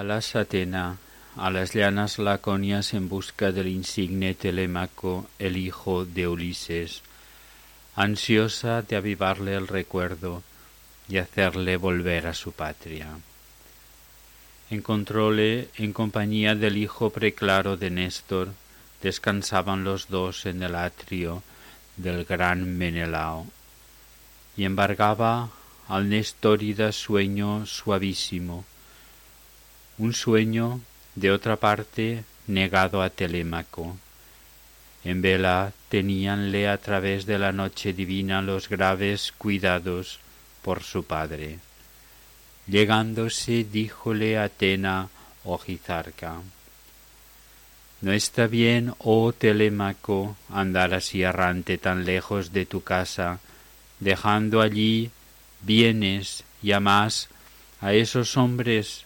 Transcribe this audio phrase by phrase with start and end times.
[0.00, 0.96] Palas Atena.
[1.36, 7.02] A las llanas laconias en busca del insigne Telémaco, el hijo de Ulises,
[7.96, 10.42] ansiosa de avivarle el recuerdo
[11.06, 13.08] y hacerle volver a su patria.
[14.70, 18.54] Encontróle en compañía del hijo preclaro de Néstor,
[19.02, 21.42] descansaban los dos en el atrio
[21.98, 23.46] del gran Menelao,
[24.56, 25.50] y embargaba
[25.88, 28.64] al Nestórida sueño suavísimo,
[30.00, 30.80] un sueño
[31.14, 33.98] de otra parte negado a Telémaco.
[35.04, 40.18] En vela teníanle a través de la noche divina los graves cuidados
[40.62, 41.58] por su padre.
[42.66, 45.10] Llegándose díjole Atena
[45.44, 46.36] ojizarca,
[48.00, 53.40] No está bien, oh Telémaco, andar así errante tan lejos de tu casa,
[53.98, 55.10] dejando allí
[55.60, 57.28] bienes y a más
[57.82, 59.04] a esos hombres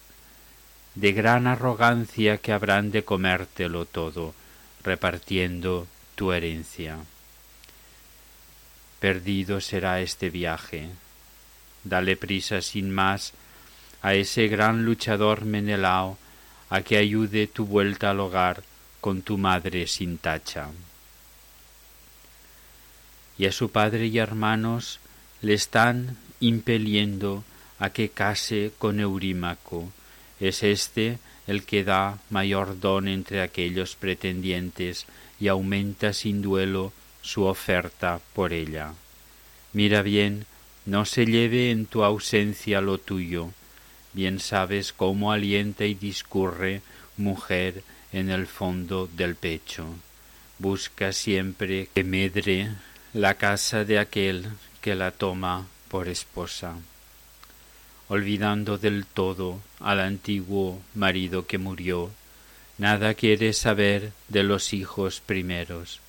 [0.94, 4.34] de gran arrogancia que habrán de comértelo todo,
[4.82, 6.98] repartiendo tu herencia.
[9.00, 10.88] Perdido será este viaje.
[11.82, 13.32] Dale prisa sin más
[14.02, 16.16] a ese gran luchador Menelao
[16.70, 18.62] a que ayude tu vuelta al hogar
[19.00, 20.68] con tu madre sin tacha.
[23.36, 25.00] Y a su padre y hermanos
[25.42, 27.44] le están impeliendo
[27.78, 29.92] a que case con Eurímaco,
[30.48, 35.06] es éste el que da mayor don entre aquellos pretendientes
[35.40, 36.92] y aumenta sin duelo
[37.22, 38.92] su oferta por ella.
[39.72, 40.46] Mira bien,
[40.84, 43.52] no se lleve en tu ausencia lo tuyo.
[44.12, 46.82] Bien sabes cómo alienta y discurre
[47.16, 49.86] mujer en el fondo del pecho.
[50.58, 52.70] Busca siempre que medre
[53.12, 54.46] la casa de aquel
[54.80, 56.76] que la toma por esposa
[58.08, 62.10] olvidando del todo al antiguo marido que murió,
[62.78, 66.00] nada quiere saber de los hijos primeros.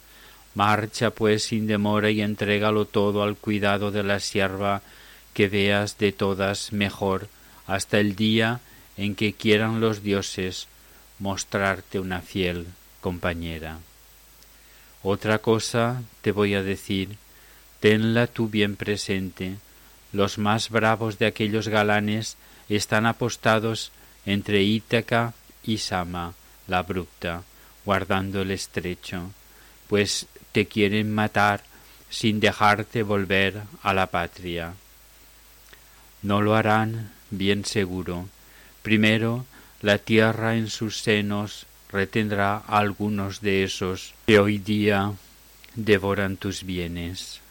[0.53, 4.81] Marcha pues sin demora y entrégalo todo al cuidado de la sierva
[5.33, 7.27] que veas de todas mejor
[7.67, 8.61] hasta el día
[8.97, 10.67] en que quieran los dioses
[11.19, 12.67] mostrarte una fiel
[13.01, 13.79] compañera.
[15.03, 17.17] Otra cosa te voy a decir,
[17.79, 19.57] tenla tú bien presente,
[20.15, 22.37] los más bravos de aquellos galanes
[22.69, 23.91] están apostados
[24.25, 25.33] entre Ítaca
[25.63, 26.33] y Sama,
[26.67, 27.43] la abrupta,
[27.83, 29.31] guardando el estrecho,
[29.87, 31.61] pues te quieren matar
[32.09, 34.73] sin dejarte volver a la patria.
[36.21, 38.29] No lo harán, bien seguro.
[38.81, 39.45] Primero,
[39.81, 45.11] la tierra en sus senos retendrá a algunos de esos que hoy día
[45.75, 47.41] devoran tus bienes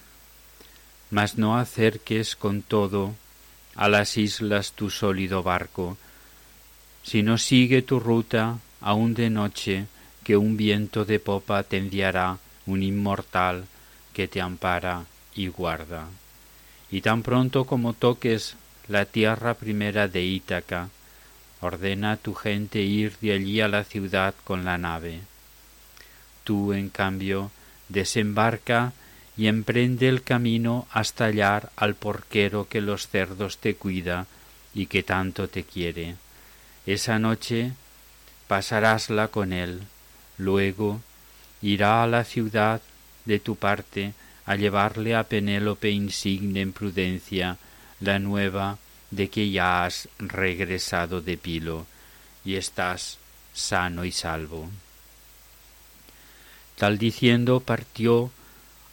[1.15, 3.15] mas no acerques con todo
[3.77, 5.97] a las islas tu sólido barco,
[7.05, 9.87] sino sigue tu ruta aun de noche,
[10.25, 13.67] que un viento de popa te enviará un inmortal
[14.13, 15.05] que te ampara
[15.37, 16.09] y guarda.
[16.91, 18.57] Y tan pronto como toques
[18.89, 20.89] la tierra primera de Ítaca,
[21.61, 25.21] ordena a tu gente ir de allí a la ciudad con la nave.
[26.43, 27.53] Tú, en cambio,
[27.89, 28.93] desembarca
[29.37, 34.27] y emprende el camino hasta hallar al porquero que los cerdos te cuida
[34.75, 36.17] y que tanto te quiere.
[36.87, 37.73] Esa noche
[38.47, 39.83] pasarásla con él,
[40.39, 41.01] luego
[41.63, 42.81] irá a la ciudad
[43.25, 44.13] de tu parte
[44.47, 47.57] a llevarle a Penélope insigne en prudencia
[48.01, 48.79] la nueva
[49.11, 51.87] de que ya has regresado de Pilo
[52.45, 53.19] y estás
[53.55, 54.69] sano y salvo.
[56.77, 58.31] Tal diciendo partió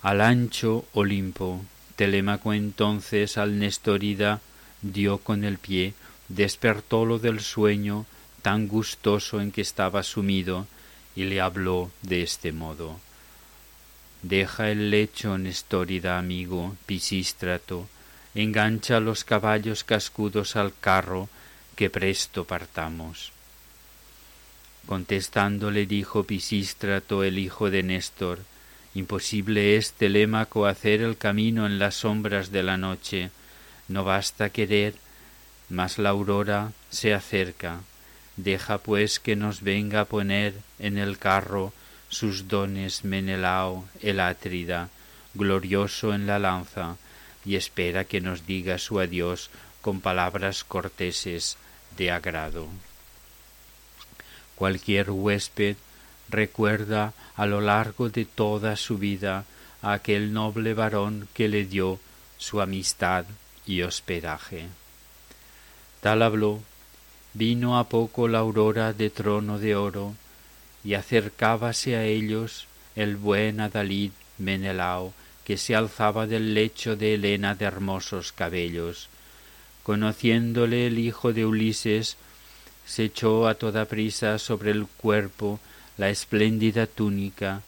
[0.02, 1.64] al ancho Olimpo.
[1.96, 4.42] Telémaco entonces al Nestorida
[4.82, 5.94] dio con el pie,
[6.30, 8.06] despertólo del sueño
[8.42, 10.66] tan gustoso en que estaba sumido,
[11.16, 13.00] y le habló de este modo.
[14.24, 17.88] Deja el lecho, Nestórida amigo, Pisístrato,
[18.34, 21.30] engancha los caballos cascudos al carro,
[21.76, 23.32] que presto partamos.
[24.86, 28.40] Contestando le dijo Pisístrato, el hijo de Néstor,
[28.94, 33.32] Imposible es, Telémaco, hacer el camino en las sombras de la noche.
[33.88, 34.96] No basta querer,
[35.70, 37.80] mas la aurora se acerca.
[38.36, 41.74] Deja pues que nos venga a poner en el carro
[42.10, 44.90] sus dones Menelao el Átrida,
[45.34, 46.98] glorioso en la lanza,
[47.46, 49.50] y espera que nos diga su adiós
[49.82, 51.58] con palabras corteses
[51.98, 52.68] de agrado.
[54.56, 55.78] Cualquier huésped
[56.32, 59.46] recuerda a lo largo de toda su vida
[59.82, 62.00] a aquel noble varón que le dio
[62.38, 63.26] su amistad
[63.66, 64.68] y hospedaje.
[66.02, 66.62] Tal habló,
[67.34, 70.16] vino a poco la aurora de trono de oro,
[70.84, 75.14] y acercábase a ellos el buen Adalid Menelao,
[75.46, 79.10] que se alzaba del lecho de Helena de hermosos cabellos.
[79.84, 82.18] Conociéndole el hijo de Ulises,
[82.86, 85.60] se echó a toda prisa sobre el cuerpo
[86.02, 87.62] la espléndida túnica,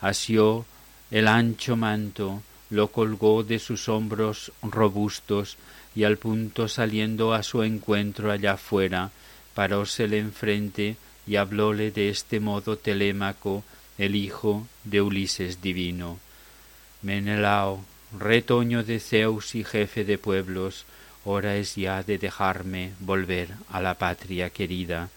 [0.00, 0.64] asió
[1.10, 2.40] el ancho manto,
[2.70, 5.56] lo colgó de sus hombros robustos
[5.96, 9.10] y al punto saliendo a su encuentro allá fuera,
[9.56, 10.94] parósele enfrente
[11.26, 13.64] y hablóle de este modo Telémaco,
[13.98, 16.20] el hijo de Ulises divino.
[17.02, 17.84] Menelao,
[18.16, 20.84] retoño de Zeus y jefe de pueblos,
[21.24, 25.10] hora es ya de dejarme volver a la patria querida,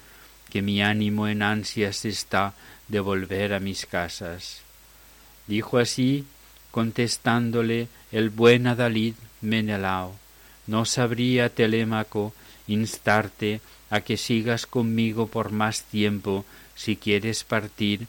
[0.53, 2.53] que mi ánimo en ansias está
[2.87, 4.61] de volver a mis casas.
[5.47, 6.25] Dijo así,
[6.69, 10.15] contestándole el buen Adalid Menelao,
[10.67, 12.35] no sabría Telémaco
[12.67, 16.45] instarte a que sigas conmigo por más tiempo
[16.75, 18.05] si quieres partir,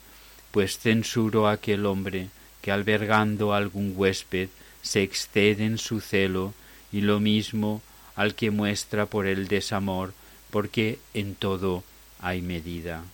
[0.50, 2.28] pues censuro a aquel hombre
[2.60, 4.50] que albergando algún huésped
[4.82, 6.52] se excede en su celo
[6.92, 7.80] y lo mismo
[8.16, 10.12] al que muestra por el desamor,
[10.50, 11.84] porque en todo
[12.24, 13.04] hay medida.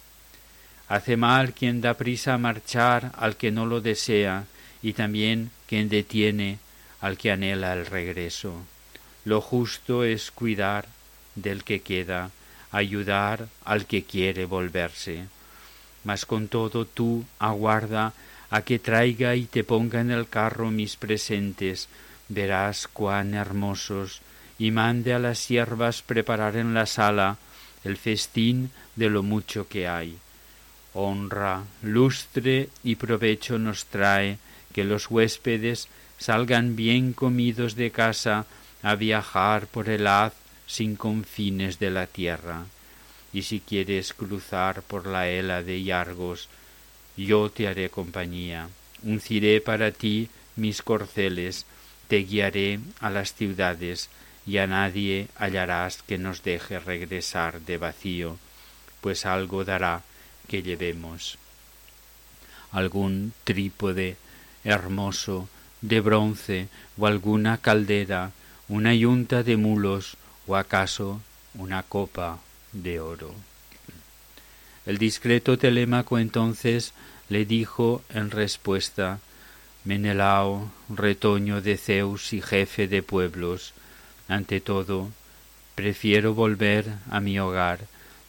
[0.88, 4.46] Hace mal quien da prisa a marchar al que no lo desea,
[4.82, 6.58] y también quien detiene
[7.00, 8.54] al que anhela el regreso.
[9.24, 10.86] Lo justo es cuidar
[11.34, 12.30] del que queda,
[12.70, 15.26] ayudar al que quiere volverse.
[16.04, 18.14] Mas con todo tú aguarda
[18.48, 21.88] a que traiga y te ponga en el carro mis presentes,
[22.28, 24.22] verás cuán hermosos,
[24.56, 27.38] y mande a las siervas preparar en la sala
[27.84, 30.18] el festín de lo mucho que hay.
[30.92, 34.38] Honra, lustre y provecho nos trae
[34.72, 35.88] que los huéspedes
[36.18, 38.46] salgan bien comidos de casa
[38.82, 40.34] a viajar por el haz
[40.66, 42.66] sin confines de la tierra.
[43.32, 46.48] Y si quieres cruzar por la hela de Yargos,
[47.16, 48.68] yo te haré compañía,
[49.02, 51.66] unciré para ti mis corceles,
[52.08, 54.08] te guiaré a las ciudades,
[54.50, 58.36] y a nadie hallarás que nos deje regresar de vacío,
[59.00, 60.02] pues algo dará
[60.48, 61.38] que llevemos.
[62.72, 64.16] Algún trípode
[64.64, 65.48] hermoso
[65.82, 66.68] de bronce
[66.98, 68.32] o alguna caldera,
[68.66, 70.16] una yunta de mulos
[70.48, 71.20] o acaso
[71.54, 72.40] una copa
[72.72, 73.32] de oro.
[74.84, 76.92] El discreto Telémaco entonces
[77.28, 79.20] le dijo en respuesta
[79.84, 83.74] Menelao, retoño de Zeus y jefe de pueblos,
[84.30, 85.10] ante todo,
[85.74, 87.80] prefiero volver a mi hogar.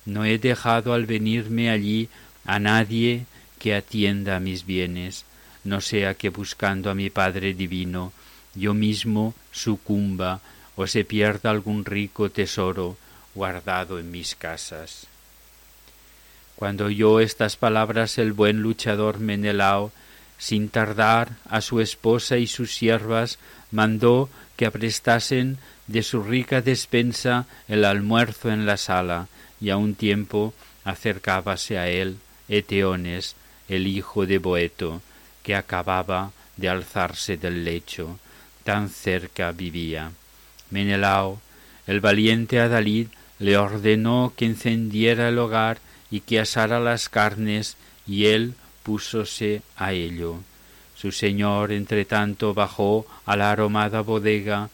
[0.06, 2.09] No he dejado al venirme allí
[2.45, 3.25] a nadie
[3.59, 5.25] que atienda a mis bienes,
[5.63, 8.12] no sea que buscando a mi Padre Divino
[8.56, 10.42] yo mismo sucumba
[10.75, 12.97] o se pierda algún rico tesoro
[13.33, 15.07] guardado en mis casas.
[16.56, 19.92] Cuando oyó estas palabras el buen luchador Menelao,
[20.38, 23.39] sin tardar a su esposa y sus siervas,
[23.71, 25.57] mandó que aprestasen
[25.92, 29.28] de su rica despensa el almuerzo en la sala,
[29.60, 30.54] y a un tiempo
[30.84, 32.18] acercábase a él
[32.50, 33.36] Eteones,
[33.70, 35.02] el hijo de Boeto,
[35.44, 38.20] que acababa de alzarse del lecho,
[38.64, 40.12] tan cerca vivía.
[40.69, 41.42] Menelao,
[41.88, 43.07] el valiente Adalid,
[43.40, 45.80] le ordenó que encendiera el hogar
[46.12, 50.40] y que asara las carnes, y él púsose a ello.
[50.95, 54.69] Su señor, entre tanto, bajó a la aromada bodega,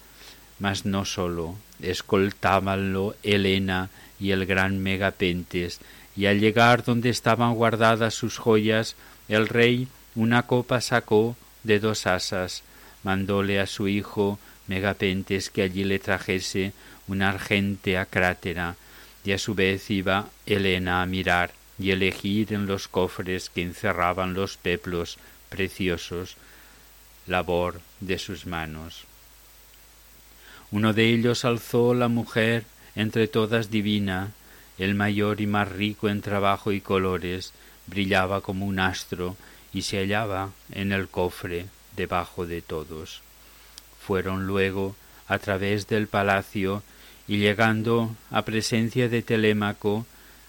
[0.60, 5.80] mas no solo, escoltábanlo Helena y el gran Megapentes,
[6.16, 8.96] y al llegar donde estaban guardadas sus joyas,
[9.28, 12.64] el rey una copa sacó de dos asas,
[13.04, 16.74] mandóle a su hijo Megapentes que allí le trajese
[17.08, 18.76] una argéntea crátera,
[19.24, 24.34] y a su vez iba Helena a mirar y elegir en los cofres que encerraban
[24.34, 25.18] los peplos
[25.50, 26.36] preciosos,
[27.28, 29.07] labor de sus manos.
[30.72, 34.32] Uno de ellos alzó la mujer entre todas divina,
[34.78, 37.54] el mayor y más rico en trabajo y colores,
[37.88, 39.38] brillaba como un astro
[39.74, 43.22] y se hallaba en el cofre debajo de todos.
[44.06, 44.96] Fueron luego
[45.28, 46.84] a través del palacio
[47.28, 50.06] y llegando a presencia de Telémaco,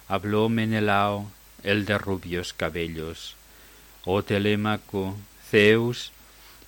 [0.08, 1.30] habló Menelao,
[1.62, 3.34] el de rubios cabellos.
[4.04, 5.16] Oh Telémaco,
[5.50, 6.12] Zeus,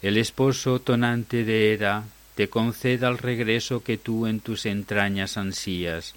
[0.02, 6.14] el esposo tonante de Hera, te conceda el regreso que tú en tus entrañas ansías.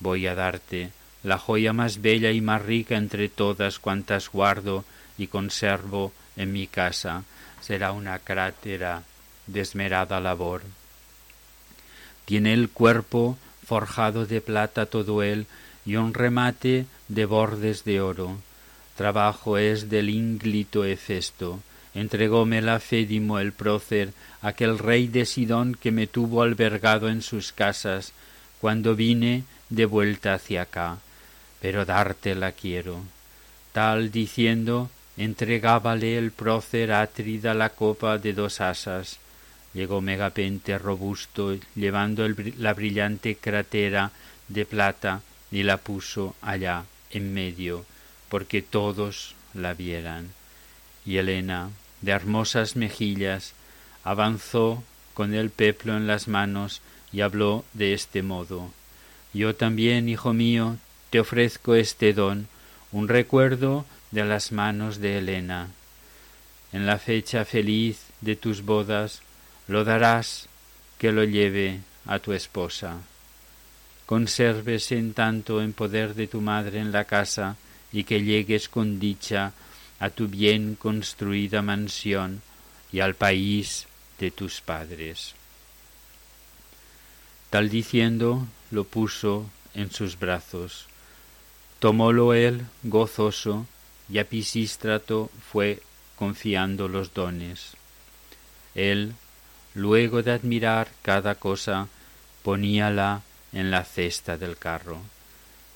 [0.00, 0.90] Voy a darte
[1.22, 4.84] la joya más bella y más rica entre todas cuantas guardo
[5.18, 7.24] y conservo en mi casa.
[7.60, 9.02] Será una crátera
[9.46, 10.62] de esmerada labor.
[12.26, 15.46] Tiene el cuerpo forjado de plata todo él,
[15.84, 18.38] y un remate de bordes de oro.
[18.96, 21.60] Trabajo es del ínglito Hefesto.
[21.96, 24.12] Entregómela Fédimo el prócer,
[24.42, 28.12] aquel rey de Sidón que me tuvo albergado en sus casas,
[28.60, 30.98] cuando vine de vuelta hacia acá.
[31.58, 33.00] Pero dártela quiero.
[33.72, 39.18] Tal diciendo, entregábale el prócer Átrida la copa de dos asas.
[39.72, 44.10] Llegó Megapente robusto, llevando la brillante cratera
[44.48, 47.86] de plata, y la puso allá en medio,
[48.28, 50.28] porque todos la vieran.
[51.06, 51.70] Y Elena,
[52.06, 53.52] de hermosas mejillas,
[54.04, 56.80] avanzó con el peplo en las manos
[57.12, 58.70] y habló de este modo.
[59.34, 60.76] Yo también, hijo mío,
[61.10, 62.46] te ofrezco este don,
[62.92, 65.70] un recuerdo de las manos de Elena.
[66.72, 69.22] En la fecha feliz de tus bodas
[69.66, 70.48] lo darás
[70.98, 72.98] que lo lleve a tu esposa.
[74.06, 77.56] Conserves en tanto en poder de tu madre en la casa
[77.92, 79.52] y que llegues con dicha
[79.98, 82.42] a tu bien construida mansión
[82.92, 83.86] y al país
[84.18, 85.34] de tus padres.
[87.50, 90.86] Tal diciendo, lo puso en sus brazos.
[91.78, 93.66] Tomólo él gozoso
[94.08, 95.82] y a Pisístrato fue
[96.16, 97.72] confiando los dones.
[98.74, 99.14] Él,
[99.74, 101.88] luego de admirar cada cosa,
[102.42, 103.22] poníala
[103.52, 105.00] en la cesta del carro.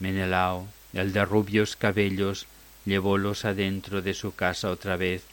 [0.01, 2.47] Menelao, el de rubios cabellos,
[2.85, 5.25] llevólos adentro de su casa otra vez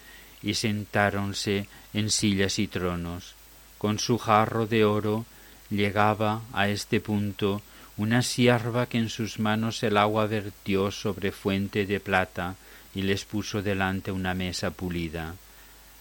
[0.41, 3.33] y sentáronse en sillas y tronos.
[3.77, 5.25] Con su jarro de oro
[5.69, 7.61] llegaba a este punto
[7.97, 12.55] una sierva que en sus manos el agua vertió sobre fuente de plata
[12.93, 15.35] y les puso delante una mesa pulida.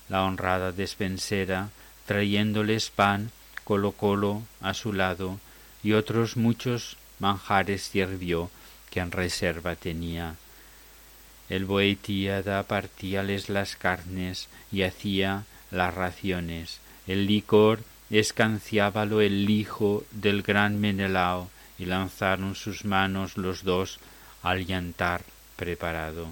[0.09, 1.71] La honrada despensera,
[2.07, 3.31] trayéndoles pan,
[3.65, 5.41] colocólo a su lado
[5.83, 8.51] y otros muchos manjares sirvió
[8.91, 10.37] que en reserva tenía.
[11.49, 16.81] El boetíada partíales las carnes y hacía las raciones.
[17.07, 23.99] El licor escanciábalo el hijo del gran Menelao y lanzaron sus manos los dos
[24.43, 25.23] al llantar
[25.57, 26.29] preparado.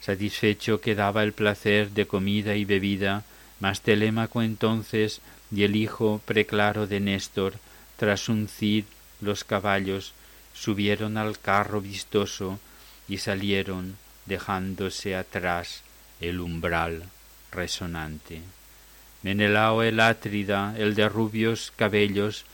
[0.00, 3.24] Satisfecho quedaba el placer de comida y bebida,
[3.60, 7.54] mas Telémaco entonces y el hijo preclaro de Néstor,
[7.96, 8.84] tras uncir
[9.20, 10.12] los caballos,
[10.54, 12.58] subieron al carro vistoso
[13.08, 13.96] y salieron
[14.26, 15.82] dejándose atrás
[16.20, 17.04] el umbral
[17.50, 18.42] resonante.
[19.22, 22.44] Menelao el Átrida, el de rubios cabellos,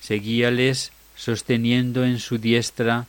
[0.00, 3.06] seguíales sosteniendo en su diestra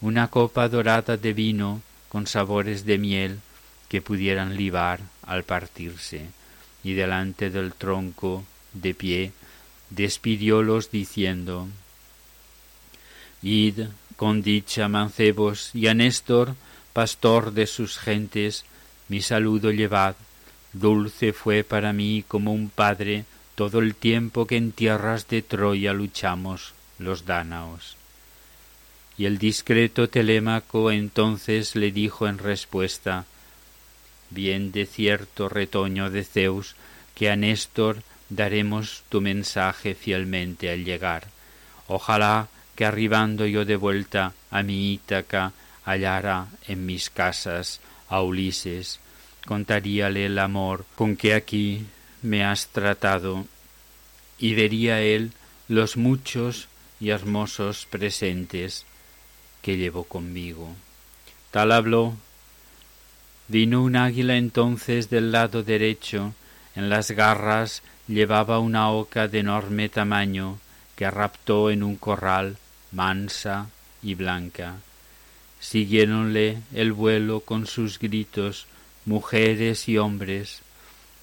[0.00, 3.40] una copa dorada de vino con sabores de miel
[3.88, 6.26] que pudieran libar al partirse,
[6.84, 9.32] y delante del tronco, de pie,
[9.90, 11.68] despidiólos diciendo
[13.42, 13.86] Id
[14.18, 16.56] con dicha mancebos y a Néstor,
[16.92, 18.64] pastor de sus gentes,
[19.06, 20.16] mi saludo llevad.
[20.72, 25.92] Dulce fue para mí como un padre todo el tiempo que en tierras de Troya
[25.92, 27.96] luchamos los dánaos.
[29.16, 33.24] Y el discreto Telémaco entonces le dijo en respuesta,
[34.30, 36.74] Bien de cierto, retoño de Zeus,
[37.14, 41.28] que a Néstor daremos tu mensaje fielmente al llegar.
[41.86, 42.48] Ojalá
[42.78, 45.52] que arribando yo de vuelta a mi Ítaca
[45.84, 49.00] hallara en mis casas a Ulises,
[49.44, 51.86] contaríale el amor con que aquí
[52.22, 53.46] me has tratado,
[54.38, 55.32] y vería él
[55.66, 56.68] los muchos
[57.00, 58.86] y hermosos presentes
[59.60, 60.76] que llevo conmigo.
[61.50, 62.14] Tal habló.
[63.48, 66.32] Vino un águila entonces del lado derecho,
[66.76, 70.60] en las garras llevaba una oca de enorme tamaño,
[70.94, 72.56] que raptó en un corral,
[72.92, 73.68] mansa
[74.02, 74.76] y blanca.
[75.60, 78.66] Siguiéronle el vuelo con sus gritos
[79.04, 80.60] mujeres y hombres,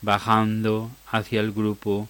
[0.01, 2.09] bajando hacia el grupo,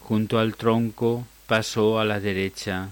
[0.00, 2.90] junto al tronco pasó a la derecha,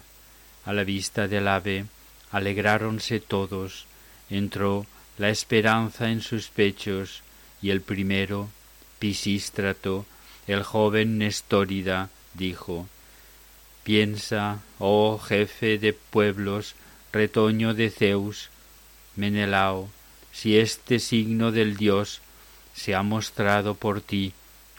[0.65, 1.87] a la vista del ave,
[2.31, 3.87] alegráronse todos,
[4.29, 4.87] entró
[5.19, 7.23] la esperanza en sus pechos,
[7.63, 8.51] y el primero,
[8.99, 10.05] Pisístrato,
[10.47, 12.87] el joven Nestórida, dijo,
[13.87, 16.75] Piensa, oh jefe de pueblos,
[17.13, 18.51] retoño de Zeus,
[19.15, 19.89] Menelao,
[20.33, 22.21] si este signo del Dios
[22.75, 24.33] se ha mostrado por ti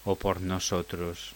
[0.03, 1.31] o por nosotros.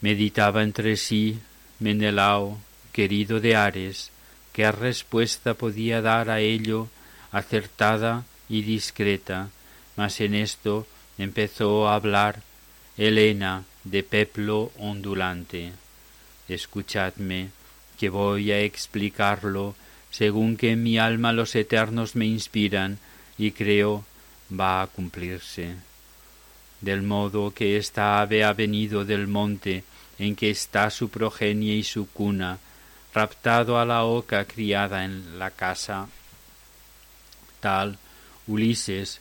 [0.00, 1.40] Meditaba entre sí
[1.80, 2.60] Menelao
[2.92, 4.12] querido de Ares,
[4.52, 6.86] qué respuesta podía dar a ello
[7.32, 9.50] acertada y discreta,
[9.96, 10.86] mas en esto
[11.18, 12.44] empezó a hablar
[12.96, 15.72] Helena de peplo ondulante.
[16.48, 17.50] Escuchadme,
[17.98, 19.74] que voy a explicarlo
[20.10, 22.98] según que en mi alma los eternos me inspiran
[23.38, 24.04] y creo
[24.48, 25.74] va a cumplirse.
[26.80, 29.84] Del modo que esta ave ha venido del monte
[30.18, 32.58] en que está su progenie y su cuna,
[33.14, 36.08] raptado a la oca criada en la casa,
[37.60, 37.98] tal
[38.46, 39.20] Ulises,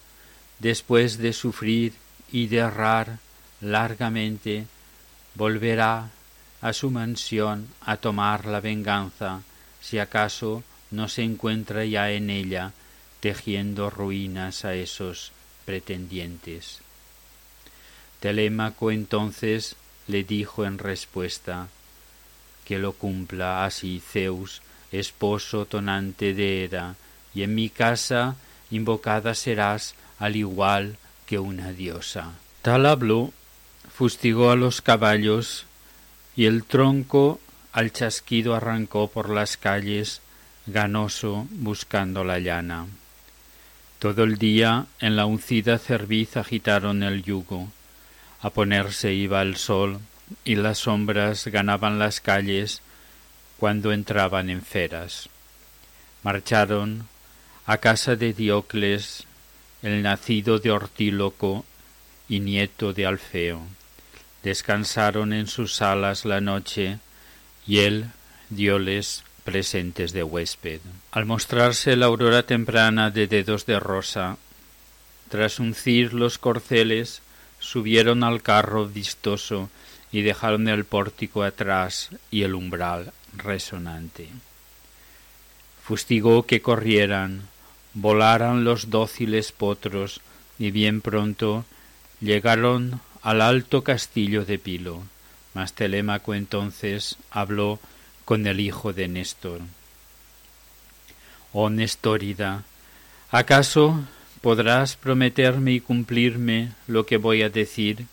[0.60, 1.94] después de sufrir
[2.32, 3.20] y de errar
[3.66, 4.68] largamente,
[5.34, 6.12] volverá
[6.62, 9.42] a su mansión a tomar la venganza,
[9.82, 12.74] si acaso no se encuentra ya en ella
[13.20, 15.32] tejiendo ruinas a esos
[15.66, 16.80] pretendientes.
[18.20, 19.76] Telémaco entonces
[20.08, 21.68] le dijo en respuesta
[22.66, 26.96] que lo cumpla así Zeus, esposo tonante de Hera,
[27.34, 28.36] y en mi casa
[28.70, 32.34] invocada serás al igual que una diosa.
[32.62, 33.34] Tal habló,
[33.90, 35.66] fustigó a los caballos,
[36.36, 37.40] y el tronco
[37.72, 40.22] al chasquido arrancó por las calles,
[40.66, 42.88] ganoso buscando la llana.
[44.00, 47.70] Todo el día en la uncida cerviz agitaron el yugo.
[48.42, 50.00] A ponerse iba el sol
[50.44, 52.82] y las sombras ganaban las calles
[53.58, 55.30] cuando entraban en feras.
[56.24, 57.08] Marcharon
[57.66, 59.24] a casa de Diocles,
[59.82, 61.66] el nacido de Ortíloco
[62.28, 63.62] y nieto de Alfeo.
[64.44, 67.00] Descansaron en sus salas la noche
[67.68, 68.12] y él
[68.50, 70.82] dióles presentes de huésped.
[71.12, 74.38] Al mostrarse la aurora temprana de dedos de rosa,
[75.30, 77.22] tras uncir los corceles,
[77.60, 79.70] subieron al carro vistoso
[80.12, 84.30] y dejaron el pórtico atrás y el umbral resonante.
[85.84, 87.48] Fustigó que corrieran,
[87.94, 90.22] volaran los dóciles potros
[90.58, 91.66] y bien pronto
[92.22, 95.04] llegaron al alto castillo de Pilo.
[95.54, 97.80] Mas Telémaco entonces habló
[98.26, 99.62] con el hijo de Néstor.
[101.54, 102.64] Oh Nestórida,
[103.32, 104.04] ¿acaso
[104.42, 108.06] podrás prometerme y cumplirme lo que voy a decir?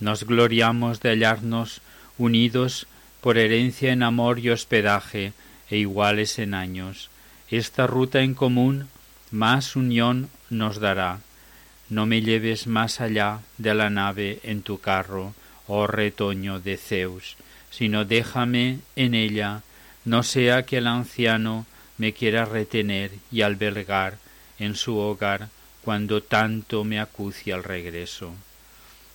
[0.00, 1.80] Nos gloriamos de hallarnos
[2.18, 2.86] unidos
[3.22, 5.32] por herencia en amor y hospedaje
[5.70, 7.08] e iguales en años.
[7.48, 8.88] Esta ruta en común
[9.30, 11.20] más unión nos dará.
[11.92, 15.34] No me lleves más allá de la nave en tu carro,
[15.66, 17.36] oh retoño de Zeus,
[17.70, 19.60] sino déjame en ella,
[20.06, 21.66] no sea que el anciano
[21.98, 24.16] me quiera retener y albergar
[24.58, 25.50] en su hogar
[25.84, 28.32] cuando tanto me acucia el regreso.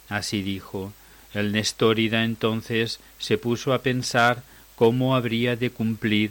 [0.07, 0.93] Así dijo.
[1.33, 4.43] El Nestórida entonces se puso a pensar
[4.75, 6.29] cómo habría de cumplir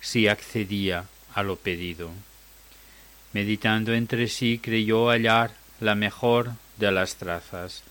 [0.00, 2.12] si accedía a lo pedido.
[3.32, 5.50] Meditando entre sí creyó hallar
[5.80, 7.82] la mejor de las trazas.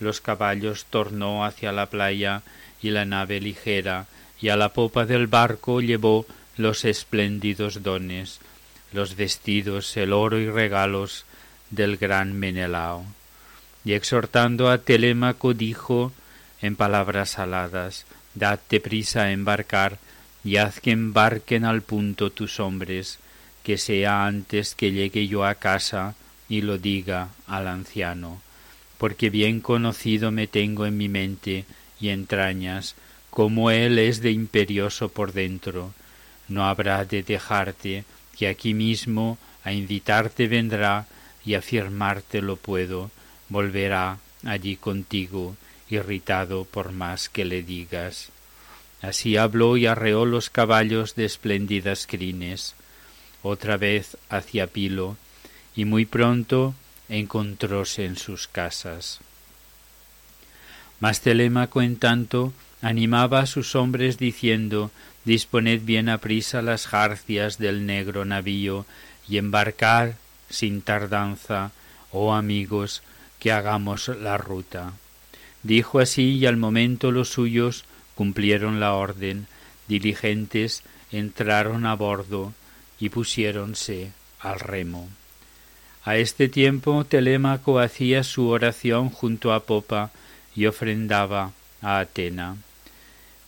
[0.00, 2.42] Los caballos tornó hacia la playa
[2.80, 4.06] y la nave ligera,
[4.40, 8.38] y a la popa del barco llevó los espléndidos dones,
[8.92, 11.24] los vestidos, el oro y regalos
[11.70, 13.04] del gran Menelao.
[13.84, 16.12] Y exhortando a Telémaco dijo
[16.60, 19.98] en palabras aladas, Date prisa a embarcar,
[20.44, 23.18] y haz que embarquen al punto tus hombres,
[23.64, 26.14] que sea antes que llegue yo a casa
[26.48, 28.40] y lo diga al anciano,
[28.98, 31.64] porque bien conocido me tengo en mi mente
[32.00, 32.94] y entrañas,
[33.30, 35.92] como él es de imperioso por dentro,
[36.48, 38.04] no habrá de dejarte,
[38.36, 41.06] que aquí mismo a invitarte vendrá
[41.44, 43.10] y afirmarte lo puedo,
[43.48, 45.56] volverá allí contigo,
[45.90, 48.30] irritado por más que le digas.
[49.00, 52.74] Así habló y arreó los caballos de espléndidas crines,
[53.42, 55.16] otra vez hacia Pilo,
[55.78, 56.74] y muy pronto
[57.08, 59.20] encontróse en sus casas.
[60.98, 64.90] Mas Telémaco, en tanto, animaba a sus hombres diciendo
[65.24, 68.86] Disponed bien aprisa las jarcias del negro navío
[69.28, 70.16] y embarcar
[70.50, 71.70] sin tardanza,
[72.10, 73.04] oh amigos,
[73.38, 74.94] que hagamos la ruta.
[75.62, 77.84] Dijo así y al momento los suyos
[78.16, 79.46] cumplieron la orden,
[79.86, 82.52] diligentes entraron a bordo
[82.98, 84.10] y pusiéronse
[84.40, 85.08] al remo.
[86.08, 90.10] A este tiempo Telémaco hacía su oración junto a popa
[90.56, 92.56] y ofrendaba a Atena.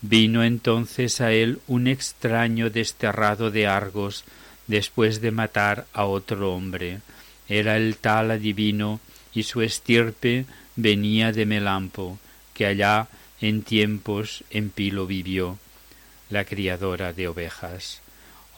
[0.02, 4.24] Vino entonces a él un extraño desterrado de Argos
[4.66, 7.00] después de matar a otro hombre.
[7.48, 9.00] Era el tal adivino
[9.32, 10.44] y su estirpe
[10.76, 12.18] venía de Melampo,
[12.52, 13.08] que allá
[13.40, 15.56] en tiempos en Pilo vivió,
[16.28, 18.02] la criadora de ovejas.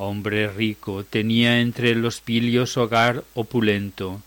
[0.05, 4.21] Hombre rico, tenía entre los pilios hogar opulento,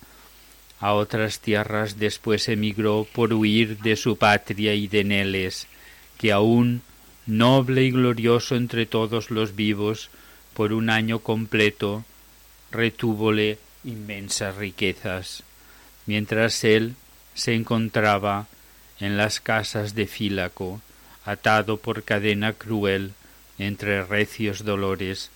[0.80, 5.68] a otras tierras después emigró por huir de su patria y de Neles,
[6.18, 6.82] que aún
[7.26, 10.10] noble y glorioso entre todos los vivos,
[10.54, 12.06] por un año completo,
[12.72, 15.44] retúvole inmensas riquezas,
[16.06, 16.96] mientras él
[17.34, 18.48] se encontraba
[19.02, 20.80] en las casas de Fílaco,
[21.26, 23.12] atado por cadena cruel
[23.58, 25.32] entre recios dolores,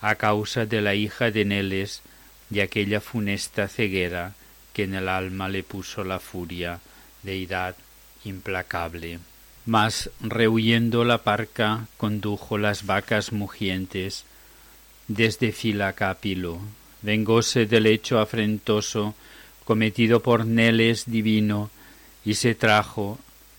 [0.00, 2.02] a causa de la hija de Neles
[2.50, 4.34] y aquella funesta ceguera
[4.72, 6.80] que en el alma le puso la furia
[7.22, 7.76] de edad
[8.24, 9.18] implacable.
[9.66, 14.24] Mas rehuyendo la parca condujo las vacas mugientes
[15.08, 16.60] desde Filacápilo.
[17.02, 19.14] Vengóse del hecho afrentoso
[19.64, 21.70] cometido por Neles divino
[22.24, 23.18] y se trajo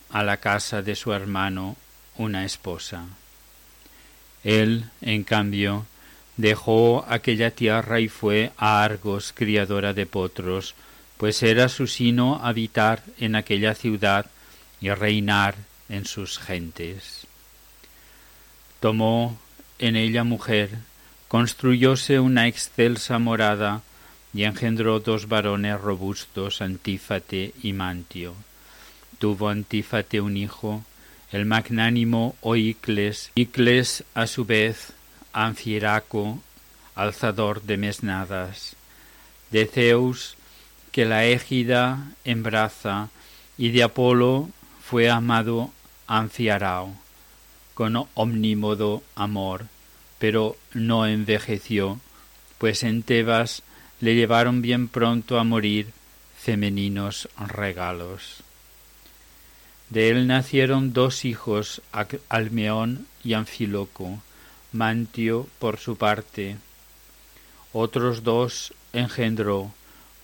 [0.10, 1.78] a la casa de su hermano
[2.18, 3.06] una esposa.
[4.44, 5.86] Él, en cambio,
[6.42, 10.76] dejó aquella tierra y fue a Argos, criadora de potros,
[11.18, 14.26] pues era su sino habitar en aquella ciudad
[14.82, 15.56] y reinar
[15.88, 17.28] en sus gentes.
[18.80, 19.40] Tomó
[19.78, 20.72] en ella mujer,
[21.28, 23.84] construyóse una excelsa morada
[24.34, 28.34] y engendró dos varones robustos, Antífate y Mantio.
[29.20, 30.84] Tuvo Antífate un hijo,
[31.32, 34.94] el magnánimo Oicles, Icles a su vez
[35.34, 36.40] Anfieraco,
[36.96, 38.76] alzador de mesnadas,
[39.52, 40.36] de Zeus,
[40.92, 43.10] que la égida embraza,
[43.58, 44.50] y de Apolo
[44.84, 45.72] fue amado
[46.08, 46.94] Anfiarao,
[47.74, 49.68] con omnímodo amor,
[50.20, 52.00] pero no envejeció,
[52.58, 53.64] pues en Tebas
[54.02, 55.92] le llevaron bien pronto a morir
[56.38, 58.44] femeninos regalos.
[59.90, 61.82] De él nacieron dos hijos,
[62.30, 64.22] Almeón y Anfiloco,
[64.74, 66.58] Mantio por su parte.
[67.74, 69.72] Otros dos engendró,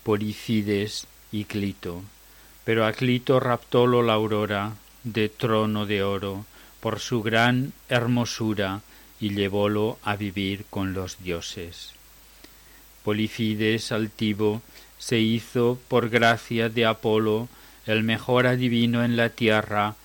[0.03, 2.01] Policides y Clito.
[2.63, 6.45] Pero a Clito raptólo la aurora de trono de oro
[6.79, 8.81] por su gran hermosura
[9.19, 11.91] y llevólo a vivir con los dioses.
[13.03, 14.61] Polifides altivo
[14.97, 17.47] se hizo por gracia de Apolo
[17.85, 19.95] el mejor adivino en la tierra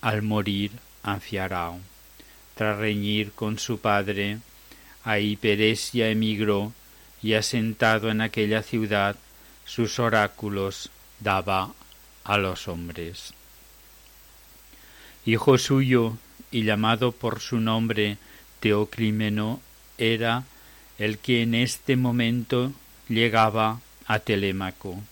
[0.00, 0.70] al morir
[1.02, 1.80] Anfiarao.
[2.56, 4.38] Tras reñir con su padre,
[5.04, 6.72] a Hiperesia emigró
[7.22, 9.16] y asentado en aquella ciudad
[9.66, 10.90] sus oráculos
[11.20, 11.74] daba
[12.24, 13.34] a los hombres.
[15.26, 16.16] Hijo suyo
[16.50, 18.16] y llamado por su nombre
[18.60, 19.60] Teoclímeno
[19.98, 20.44] era
[20.98, 22.72] el que en este momento
[23.08, 25.02] llegaba a Telémaco.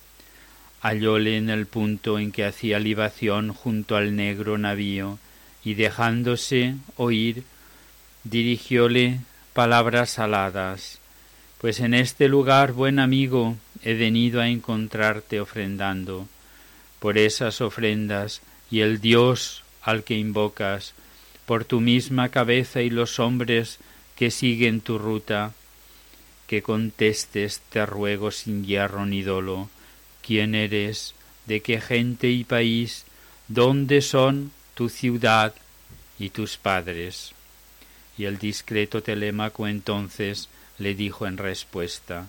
[0.81, 5.19] Hallóle en el punto en que hacía libación junto al negro navío,
[5.65, 7.45] y dejándose oír,
[8.23, 9.21] dirigióle
[9.53, 11.01] palabras aladas.
[11.61, 16.29] Pues en este lugar, buen amigo, he venido a encontrarte ofrendando.
[16.99, 20.95] Por esas ofrendas y el Dios al que invocas,
[21.47, 23.79] por tu misma cabeza y los hombres
[24.17, 25.53] que siguen tu ruta,
[26.47, 29.71] que contestes te ruego sin hierro ni dolo,
[30.23, 31.15] quién eres,
[31.47, 33.05] de qué gente y país,
[33.49, 35.55] dónde son tu ciudad
[36.19, 37.33] y tus padres.
[38.17, 42.29] Y el discreto Telémaco entonces le dijo en respuesta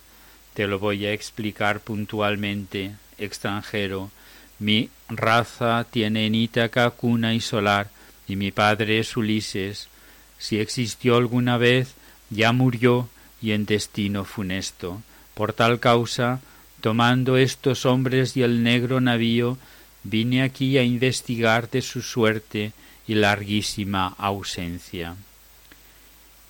[0.54, 4.12] Te lo voy a explicar puntualmente, extranjero.
[4.58, 7.90] Mi raza tiene en Ítaca cuna y solar,
[8.28, 9.90] y mi padre es Ulises.
[10.38, 11.94] Si existió alguna vez,
[12.30, 13.10] ya murió
[13.42, 15.02] y en destino funesto.
[15.34, 16.40] Por tal causa,
[16.82, 19.58] tomando estos hombres y el negro navío,
[20.06, 22.72] vine aquí a investigar de su suerte
[23.08, 25.16] y larguísima ausencia.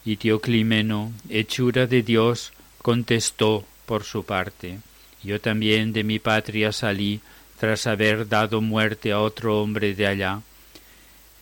[0.03, 4.79] Y Teoclímeno, hechura de Dios, contestó por su parte,
[5.23, 7.21] yo también de mi patria salí
[7.59, 10.41] tras haber dado muerte a otro hombre de allá.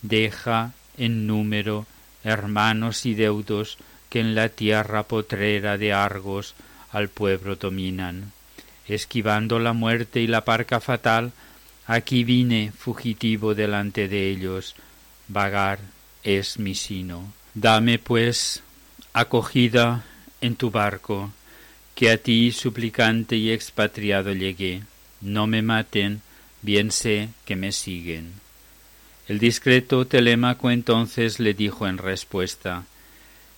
[0.01, 1.85] Deja en número
[2.23, 3.77] hermanos y deudos
[4.09, 6.53] que en la tierra potrera de Argos
[6.91, 8.31] al pueblo dominan.
[8.87, 11.33] Esquivando la muerte y la parca fatal,
[11.85, 14.75] aquí vine fugitivo delante de ellos,
[15.27, 15.79] vagar
[16.23, 17.33] es mi sino.
[17.53, 18.63] Dame, pues,
[19.13, 20.03] acogida
[20.41, 21.31] en tu barco,
[21.95, 24.83] que a ti suplicante y expatriado llegué.
[25.21, 26.21] No me maten,
[26.61, 28.33] bien sé que me siguen.
[29.27, 32.83] El discreto Telémaco entonces le dijo en respuesta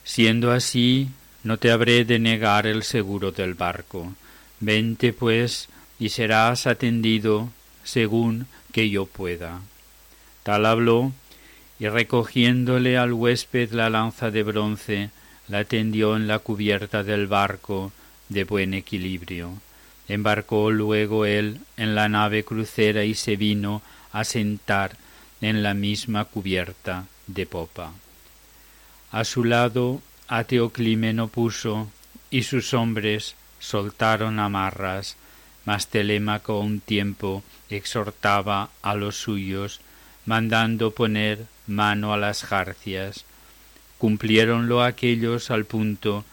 [0.04, 1.10] Siendo así,
[1.44, 4.14] no te habré de negar el seguro del barco.
[4.60, 5.68] Vente, pues,
[6.00, 7.50] y serás atendido
[7.86, 9.62] según que yo pueda.
[10.44, 11.14] Tal habló,
[11.80, 15.10] y recogiéndole al huésped la lanza de bronce,
[15.48, 17.94] la tendió en la cubierta del barco
[18.28, 19.54] de buen equilibrio.
[20.08, 24.98] Embarcó luego él en la nave crucera y se vino a sentar
[25.42, 27.92] en la misma cubierta de popa.
[29.12, 31.90] A su lado a Teoclímeno puso,
[32.30, 35.18] y sus hombres soltaron amarras,
[35.66, 39.82] mas Telémaco un tiempo exhortaba a los suyos,
[40.26, 43.26] mandando poner mano a las jarcias.
[43.98, 46.24] Cumpliéronlo aquellos al punto,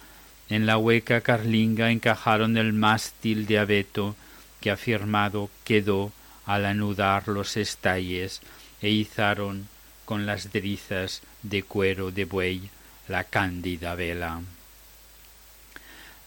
[0.49, 4.15] en la hueca carlinga encajaron el mástil de abeto,
[4.61, 6.13] que afirmado quedó
[6.45, 8.41] al anudar los estalles,
[8.83, 9.69] e izaron
[10.05, 12.71] con las drizas de cuero de buey
[13.09, 14.43] la cándida vela.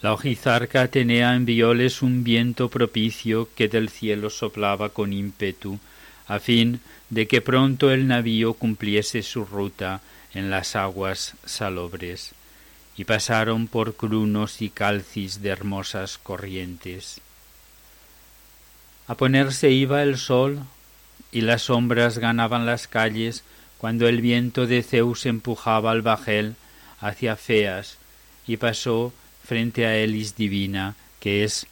[0.06, 5.80] La ojizarca Atenea envióles un viento propicio que del cielo soplaba con ímpetu,
[6.28, 10.02] a fin de que pronto el navío cumpliese su ruta
[10.36, 12.36] en las aguas salobres,
[12.96, 17.20] y pasaron por crunos y calcis de hermosas corrientes.
[19.08, 20.60] A ponerse iba el sol,
[21.32, 23.44] y las sombras ganaban las calles,
[23.80, 26.54] cuando el viento de Zeus empujaba al bajel
[27.00, 27.98] hacia Feas,
[28.46, 29.12] y pasó
[29.46, 31.68] frente a Elis divina, que es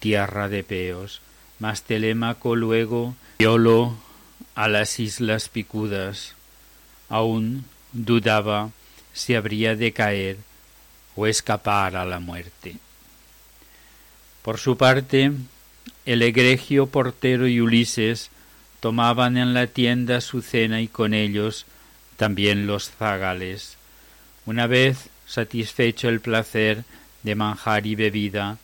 [0.00, 1.20] tierra de peos.
[1.58, 3.96] Mas Telémaco luego violó
[4.54, 6.34] a las islas picudas.
[7.08, 8.70] Aún dudaba
[9.12, 10.36] si habría de caer
[11.16, 12.76] o escapar a la muerte.
[14.42, 15.32] Por su parte,
[16.04, 18.30] el egregio portero y Ulises
[18.80, 21.64] tomaban en la tienda su cena y con ellos
[22.16, 23.78] también los zagales.
[24.44, 26.84] Una vez satisfecho el placer
[27.24, 28.58] de manjar y bebida,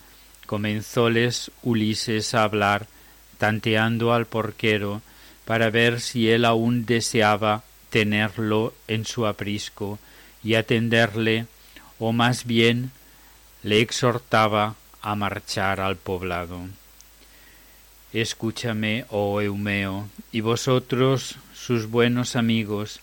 [0.47, 2.87] comenzóles Ulises a hablar,
[3.39, 5.03] tanteando al porquero,
[5.45, 9.99] para ver si él aún deseaba tenerlo en su aprisco
[10.45, 11.47] y atenderle,
[11.99, 12.93] o más bien
[13.65, 16.61] le exhortaba a marchar al poblado.
[18.13, 23.01] Escúchame, oh Eumeo, y vosotros, sus buenos amigos,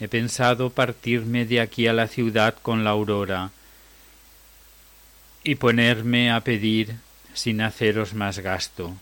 [0.00, 3.50] He pensado partirme de aquí a la ciudad con la aurora
[5.44, 6.96] y ponerme a pedir
[7.34, 8.94] sin haceros más gasto.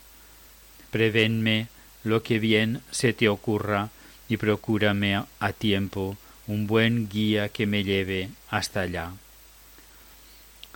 [0.91, 1.69] Prevenme
[2.05, 3.91] lo que bien se te ocurra
[4.29, 9.13] y procúrame a tiempo un buen guía que me lleve hasta allá.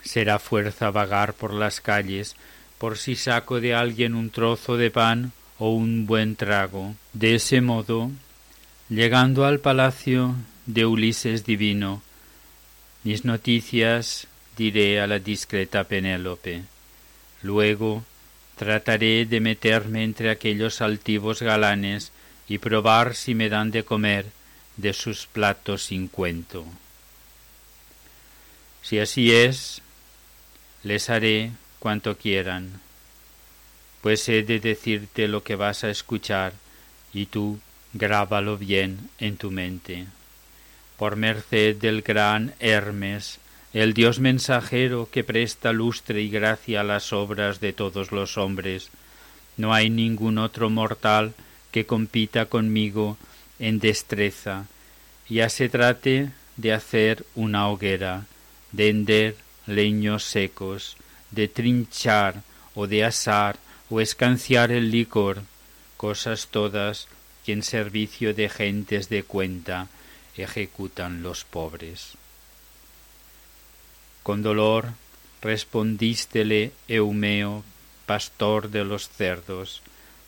[0.03, 2.35] Será fuerza vagar por las calles
[2.77, 6.95] por si saco de alguien un trozo de pan o un buen trago.
[7.13, 8.11] De ese modo
[8.91, 12.01] Llegando al palacio de Ulises divino,
[13.05, 14.27] mis noticias
[14.61, 16.61] diré a la discreta Penélope.
[17.41, 18.03] Luego
[18.57, 22.11] trataré de meterme entre aquellos altivos galanes
[22.47, 24.27] y probar si me dan de comer
[24.77, 26.63] de sus platos sin cuento.
[28.83, 29.81] Si así es,
[30.83, 32.81] les haré cuanto quieran,
[34.01, 36.53] pues he de decirte lo que vas a escuchar
[37.13, 37.59] y tú
[37.93, 40.05] grábalo bien en tu mente.
[40.97, 43.39] Por merced del gran Hermes,
[43.73, 48.89] el Dios mensajero que presta lustre y gracia a las obras de todos los hombres,
[49.55, 51.33] no hay ningún otro mortal
[51.71, 53.17] que compita conmigo
[53.59, 54.65] en destreza,
[55.29, 58.25] ya se trate de hacer una hoguera,
[58.73, 59.35] de hender
[59.67, 60.97] leños secos,
[61.31, 62.41] de trinchar
[62.75, 63.57] o de asar
[63.89, 65.43] o escanciar el licor,
[65.95, 67.07] cosas todas
[67.45, 69.87] que en servicio de gentes de cuenta
[70.35, 72.17] ejecutan los pobres.
[74.23, 74.89] Con dolor
[75.41, 77.63] respondístele Eumeo,
[78.05, 79.81] pastor de los cerdos,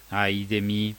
[0.10, 0.96] ay de mí,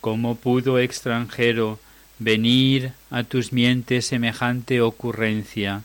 [0.00, 1.80] ¿cómo pudo extranjero
[2.18, 5.82] venir a tus mientes semejante ocurrencia?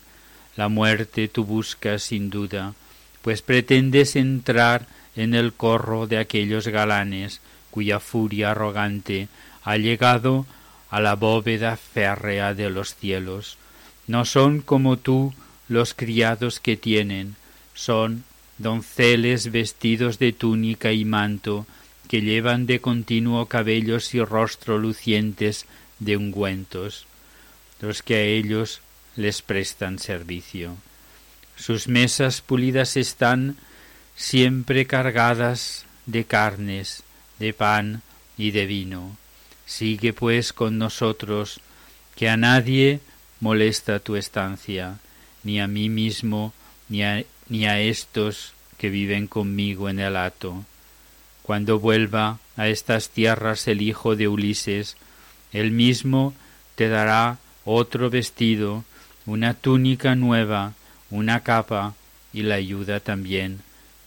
[0.56, 2.74] La muerte tú buscas sin duda,
[3.22, 4.86] pues pretendes entrar
[5.16, 7.40] en el corro de aquellos galanes
[7.70, 9.28] cuya furia arrogante
[9.64, 10.46] ha llegado
[10.90, 13.58] a la bóveda férrea de los cielos.
[14.06, 15.34] No son como tú
[15.68, 17.36] los criados que tienen,
[17.74, 18.24] son
[18.58, 21.66] donceles vestidos de túnica y manto,
[22.08, 25.66] que llevan de continuo cabellos y rostro lucientes
[25.98, 27.06] de ungüentos,
[27.80, 28.80] los que a ellos
[29.16, 30.76] les prestan servicio.
[31.56, 33.56] Sus mesas pulidas están
[34.16, 37.02] siempre cargadas de carnes,
[37.38, 38.02] de pan
[38.36, 39.16] y de vino.
[39.66, 41.60] Sigue pues con nosotros,
[42.16, 43.00] que a nadie
[43.40, 44.98] molesta tu estancia,
[45.44, 46.52] ni a mí mismo,
[46.88, 50.64] ni a, estos que viven conmigo en el hato.
[51.42, 54.96] Cuando vuelva a estas tierras el hijo de Ulises,
[55.52, 56.34] él mismo
[56.74, 58.84] te dará otro vestido,
[59.26, 60.72] una túnica nueva,
[61.10, 61.94] una capa
[62.32, 63.60] y la ayuda también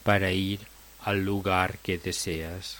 [0.03, 0.59] para ir
[1.03, 2.79] al lugar que deseas.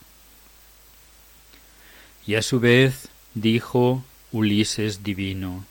[2.26, 5.66] Y a su vez dijo Ulises divino,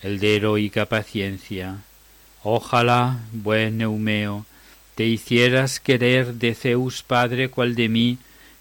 [0.00, 1.78] el de heroica paciencia.
[2.46, 4.44] Ojalá, buen Neumeo,
[4.96, 8.18] te hicieras querer de Zeus Padre cual de mí,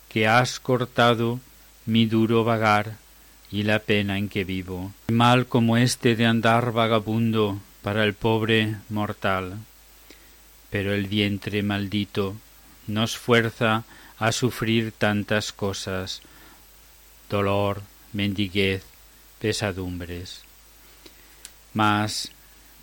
[0.08, 1.42] que has cortado
[1.86, 2.96] mi duro vagar
[3.52, 4.94] y la pena en que vivo.
[5.10, 9.58] Mal como este de andar vagabundo para el pobre mortal.
[10.70, 12.36] Pero el vientre maldito
[12.88, 13.84] nos fuerza
[14.18, 16.22] a sufrir tantas cosas,
[17.30, 17.82] dolor,
[18.14, 18.86] mendiguez,
[19.40, 20.42] pesadumbres.
[21.74, 22.32] Mas,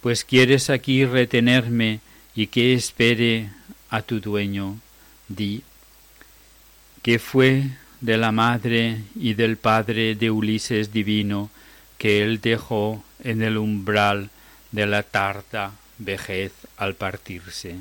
[0.01, 2.01] pues quieres aquí retenerme
[2.35, 3.51] y que espere
[3.91, 4.79] a tu dueño,
[5.29, 5.63] di,
[7.03, 7.65] que fue
[8.01, 11.51] de la madre y del padre de Ulises divino
[11.99, 14.31] que él dejó en el umbral
[14.73, 17.77] de la tarda vejez al partirse.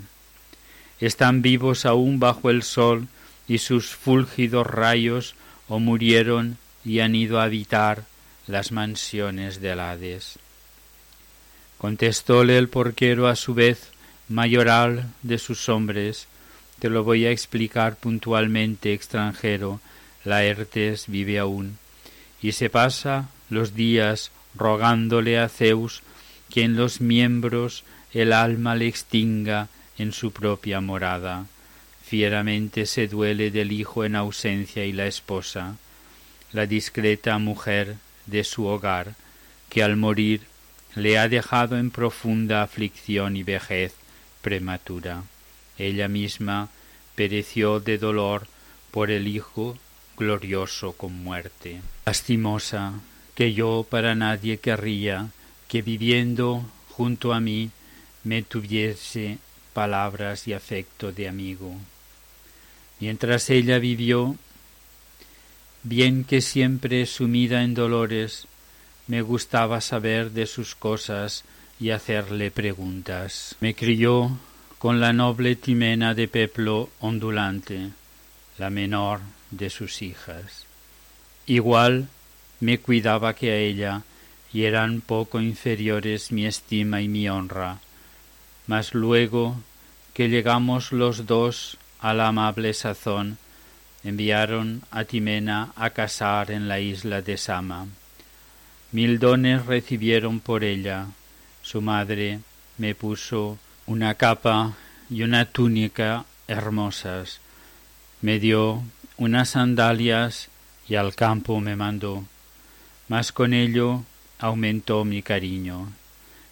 [0.99, 3.07] Están vivos aún bajo el sol
[3.47, 5.35] y sus fúlgidos rayos
[5.69, 8.03] o murieron y han ido a habitar
[8.47, 10.37] las mansiones del Hades.
[11.79, 13.91] Contestóle el porquero a su vez
[14.27, 16.27] mayoral de sus hombres,
[16.79, 19.79] te lo voy a explicar puntualmente, extranjero,
[20.25, 21.77] Laertes vive aún,
[22.41, 26.03] y se pasa los días rogándole a Zeus
[26.49, 31.45] que en los miembros el alma le extinga en su propia morada.
[32.03, 35.77] Fieramente se duele del hijo en ausencia y la esposa,
[36.51, 39.15] la discreta mujer de su hogar,
[39.69, 40.41] que al morir
[40.95, 43.93] le ha dejado en profunda aflicción y vejez
[44.41, 45.23] prematura.
[45.77, 46.69] Ella misma
[47.15, 48.47] pereció de dolor
[48.91, 49.77] por el hijo
[50.17, 51.81] glorioso con muerte.
[52.05, 52.93] Lastimosa,
[53.35, 55.29] que yo para nadie querría
[55.67, 57.71] que viviendo junto a mí
[58.23, 59.37] me tuviese
[59.73, 61.73] palabras y afecto de amigo.
[62.99, 64.35] Mientras ella vivió,
[65.83, 68.45] bien que siempre sumida en dolores,
[69.09, 71.43] me gustaba saber de sus cosas
[71.79, 73.55] y hacerle preguntas.
[73.59, 74.37] Me crió
[74.77, 77.89] con la noble Timena de Peplo ondulante,
[78.59, 80.67] la menor de sus hijas.
[81.47, 82.07] Igual
[82.59, 84.03] me cuidaba que a ella,
[84.53, 87.79] y eran poco inferiores mi estima y mi honra.
[88.67, 89.55] Mas luego
[90.13, 93.39] que llegamos los dos a la amable sazón,
[94.03, 97.87] enviaron a Timena a casar en la isla de Sama.
[98.91, 101.07] Mil dones recibieron por ella.
[101.61, 102.39] Su madre
[102.77, 104.75] me puso una capa
[105.09, 107.39] y una túnica hermosas.
[108.21, 108.83] Me dio
[109.17, 110.49] unas sandalias
[110.87, 112.25] y al campo me mandó.
[113.07, 114.03] Mas con ello
[114.39, 115.91] aumentó mi cariño.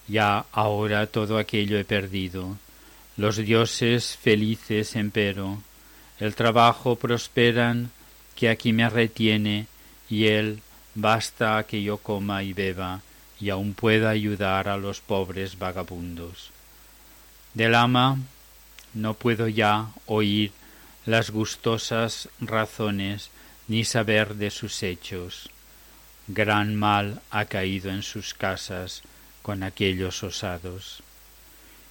[0.08, 2.58] Ya ahora todo aquello he perdido.
[3.18, 5.64] Los dioses felices empero.
[6.20, 7.90] El trabajo prosperan
[8.36, 9.66] que aquí me retiene
[10.08, 10.62] y él
[10.98, 13.02] basta que yo coma y beba
[13.40, 16.50] y aun pueda ayudar a los pobres vagabundos.
[17.54, 18.18] Del ama
[18.96, 20.52] no puedo ya oír
[21.06, 23.30] las gustosas razones
[23.68, 25.52] ni saber de sus hechos.
[26.28, 29.04] Gran mal ha caído en sus casas
[29.44, 31.04] con aquellos osados.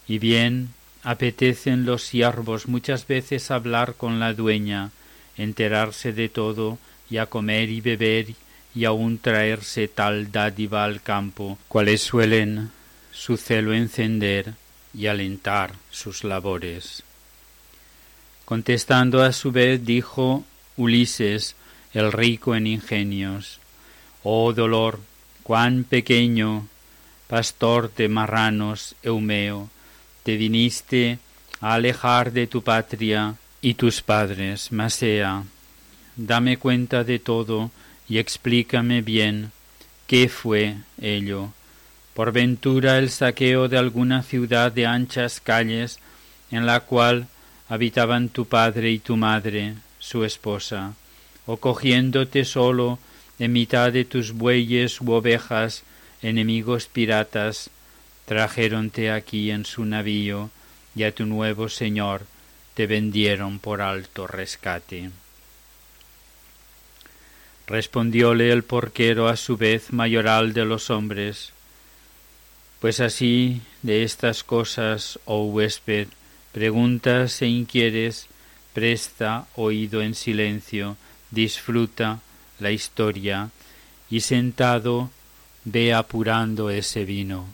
[0.08, 0.70] Y bien
[1.04, 4.90] apetecen los siervos muchas veces hablar con la dueña,
[5.36, 8.34] enterarse de todo y a comer y beber
[8.76, 12.70] y aun traerse tal dádiva al campo, cuales suelen
[13.10, 14.52] su celo encender
[14.92, 17.02] y alentar sus labores.
[18.44, 20.44] Contestando a su vez dijo
[20.76, 21.56] Ulises,
[21.94, 23.60] el rico en ingenios,
[24.22, 25.00] Oh dolor,
[25.42, 26.68] cuán pequeño,
[27.28, 29.70] pastor de marranos, Eumeo,
[30.22, 31.18] te viniste
[31.62, 35.44] a alejar de tu patria y tus padres, Masea.
[36.14, 37.70] Dame cuenta de todo
[38.08, 39.52] y explícame bien
[40.06, 41.52] qué fue ello.
[42.14, 45.98] Por ventura el saqueo de alguna ciudad de anchas calles
[46.50, 47.26] en la cual
[47.68, 50.94] habitaban tu padre y tu madre, su esposa,
[51.46, 52.98] o cogiéndote solo
[53.38, 55.82] en mitad de tus bueyes u ovejas,
[56.22, 57.70] enemigos piratas,
[58.24, 60.50] trajéronte aquí en su navío,
[60.94, 62.22] y a tu nuevo Señor
[62.74, 65.10] te vendieron por alto rescate.
[67.66, 71.52] Respondióle el porquero a su vez mayoral de los hombres,
[72.80, 76.08] pues así de estas cosas, oh huésped,
[76.52, 78.28] preguntas e inquieres,
[78.72, 80.96] presta oído en silencio,
[81.30, 82.20] disfruta
[82.60, 83.50] la historia
[84.08, 85.10] y sentado
[85.64, 87.46] ve apurando ese vino.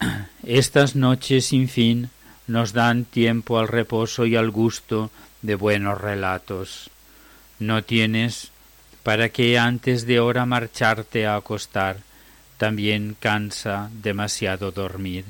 [0.42, 2.10] Estas noches sin fin
[2.46, 5.10] nos dan tiempo al reposo y al gusto
[5.42, 6.90] de buenos relatos.
[7.58, 8.50] No tienes
[9.08, 11.96] para que antes de hora marcharte a acostar,
[12.58, 15.24] también cansa demasiado dormir.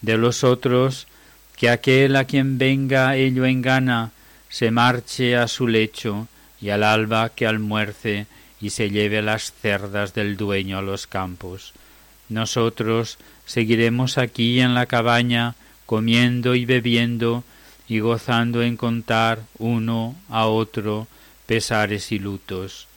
[0.00, 1.06] De los otros,
[1.54, 4.12] que aquel a quien venga ello en gana,
[4.48, 6.26] se marche a su lecho,
[6.58, 8.28] y al alba que almuerce
[8.62, 11.74] y se lleve las cerdas del dueño a los campos.
[12.30, 15.54] Nosotros seguiremos aquí en la cabaña,
[15.84, 17.44] comiendo y bebiendo,
[17.88, 21.08] y gozando en contar uno a otro
[21.44, 22.88] pesares y lutos.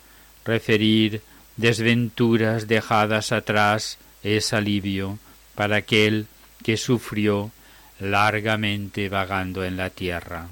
[0.46, 1.22] Referir
[1.58, 5.20] desventuras dejadas atrás es alivio
[5.56, 6.28] para aquel
[6.64, 7.52] que sufrió
[8.00, 10.48] largamente vagando en la tierra.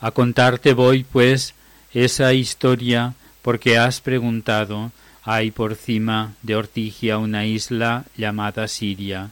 [0.00, 1.54] A contarte voy, pues,
[1.92, 9.30] esa historia porque has preguntado, hay por cima de Ortigia una isla llamada Siria,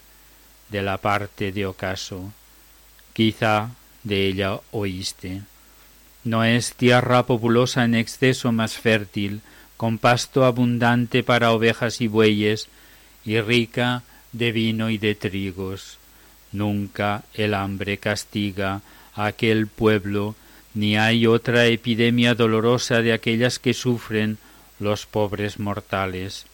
[0.69, 2.33] de la parte de ocaso.
[3.13, 3.71] Quizá
[4.03, 5.43] de ella oíste.
[6.25, 9.41] No es tierra populosa en exceso más fértil,
[9.77, 12.69] con pasto abundante para ovejas y bueyes,
[13.25, 14.03] y rica
[14.33, 15.99] de vino y de trigos.
[16.53, 18.81] Nunca el hambre castiga
[19.15, 20.35] a aquel pueblo,
[20.75, 24.39] ni hay otra epidemia dolorosa de aquellas que sufren
[24.79, 26.47] los pobres mortales.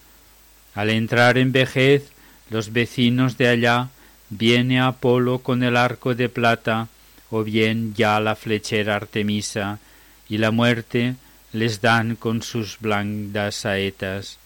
[0.74, 2.10] Al entrar en vejez,
[2.50, 3.88] los vecinos de allá
[4.30, 6.88] viene Apolo con el arco de plata,
[7.34, 9.80] o bien ya la flechera Artemisa,
[10.28, 11.16] y la muerte
[11.52, 14.38] les dan con sus blandas saetas.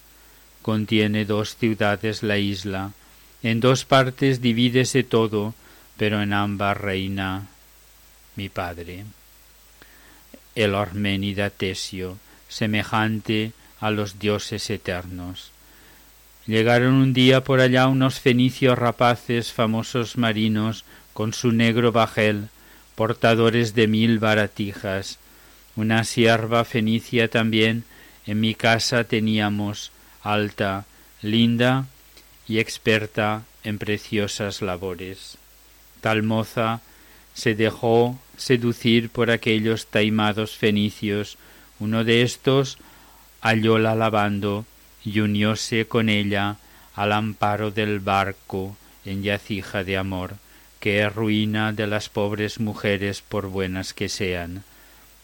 [0.63, 2.93] Contiene dos ciudades la isla,
[3.43, 5.55] en dos partes divídese todo,
[5.99, 7.49] pero en ambas reina
[8.37, 9.05] mi padre.
[10.55, 12.17] El Orménida Tesio,
[12.49, 15.51] semejante a los dioses eternos.
[16.47, 22.49] Llegaron un día por allá unos fenicios rapaces, famosos marinos, con su negro bajel,
[22.99, 25.21] portadores de mil baratijas,
[25.77, 27.85] una sierva fenicia también
[28.27, 30.85] en mi casa teníamos, alta,
[31.23, 31.87] linda
[32.49, 35.39] y experta en preciosas labores.
[36.01, 36.81] Tal moza
[37.35, 41.39] se dejó seducir por aquellos taimados fenicios.
[41.79, 42.79] Uno de estos
[43.41, 44.67] hallóla lavando
[45.05, 46.57] y unióse con ella
[46.97, 50.35] al amparo del barco en yacija de amor,
[50.81, 54.65] que ruina de las pobres mujeres por buenas que sean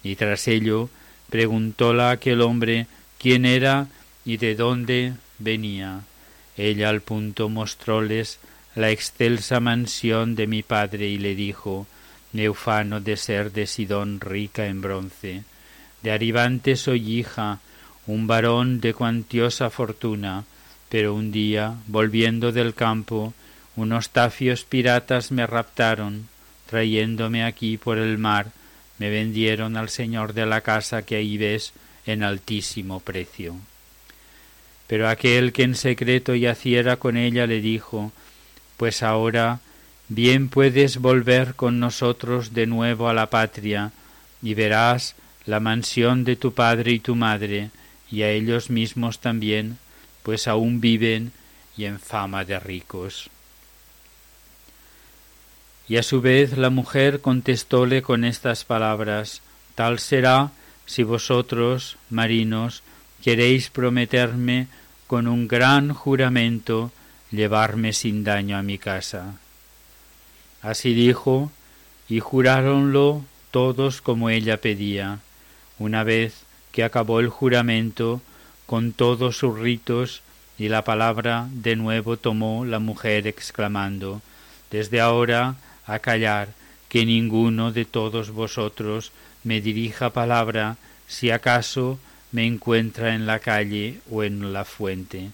[0.05, 0.89] y tras ello
[1.31, 2.87] preguntóla aquel hombre
[3.19, 3.89] quién era
[4.25, 6.03] y de dónde venía.
[6.57, 8.39] Ella al punto mostróles
[8.77, 11.87] la excelsa mansión de mi padre y le dijo
[12.33, 15.43] Neufano de ser de Sidón rica en bronce.
[16.03, 17.61] De Aribante soy hija,
[18.07, 20.45] un varón de cuantiosa fortuna,
[20.91, 23.33] pero un día, volviendo del campo,
[23.77, 26.29] unos tafios piratas me raptaron,
[26.66, 28.53] trayéndome aquí por el mar,
[28.99, 31.72] me vendieron al señor de la casa que ahí ves
[32.07, 33.57] en altísimo precio.
[34.87, 38.12] Pero aquel que en secreto yaciera con ella le dijo,
[38.77, 39.61] Pues ahora
[40.09, 43.93] bien puedes volver con nosotros de nuevo a la patria,
[44.43, 45.16] y verás
[45.47, 47.70] la mansión de tu padre y tu madre,
[48.11, 49.79] y a ellos mismos también,
[50.22, 51.33] pues aún viven
[51.77, 53.31] y en fama de ricos.
[55.89, 59.43] Y a su vez la mujer contestóle con estas palabras
[59.74, 60.53] Tal será
[60.87, 62.82] si vosotros, marinos,
[63.22, 64.68] queréis prometerme
[65.07, 66.93] con un gran juramento
[67.30, 69.35] llevarme sin daño a mi casa.
[70.62, 71.51] Así dijo,
[72.09, 75.18] y juráronlo todos como ella pedía.
[75.78, 78.20] Una vez que acabó el juramento,
[78.66, 80.22] con todos sus ritos,
[80.57, 84.22] y la palabra de nuevo tomó la mujer exclamando
[84.70, 85.57] Desde ahora
[85.87, 86.49] a callar,
[86.89, 89.12] que ninguno de todos vosotros
[89.43, 90.76] me dirija palabra
[91.07, 91.99] si acaso
[92.32, 95.30] me encuentra en la calle o en la fuente.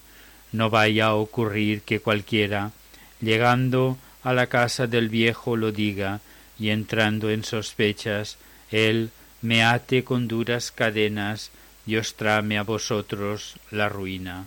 [0.53, 2.73] No vaya a ocurrir que cualquiera,
[3.21, 6.21] llegando a la casa del viejo, lo diga,
[6.59, 8.37] y entrando en sospechas,
[8.71, 9.11] él
[9.43, 11.51] me ate con duras cadenas
[11.87, 14.47] y os trame a vosotros la ruina.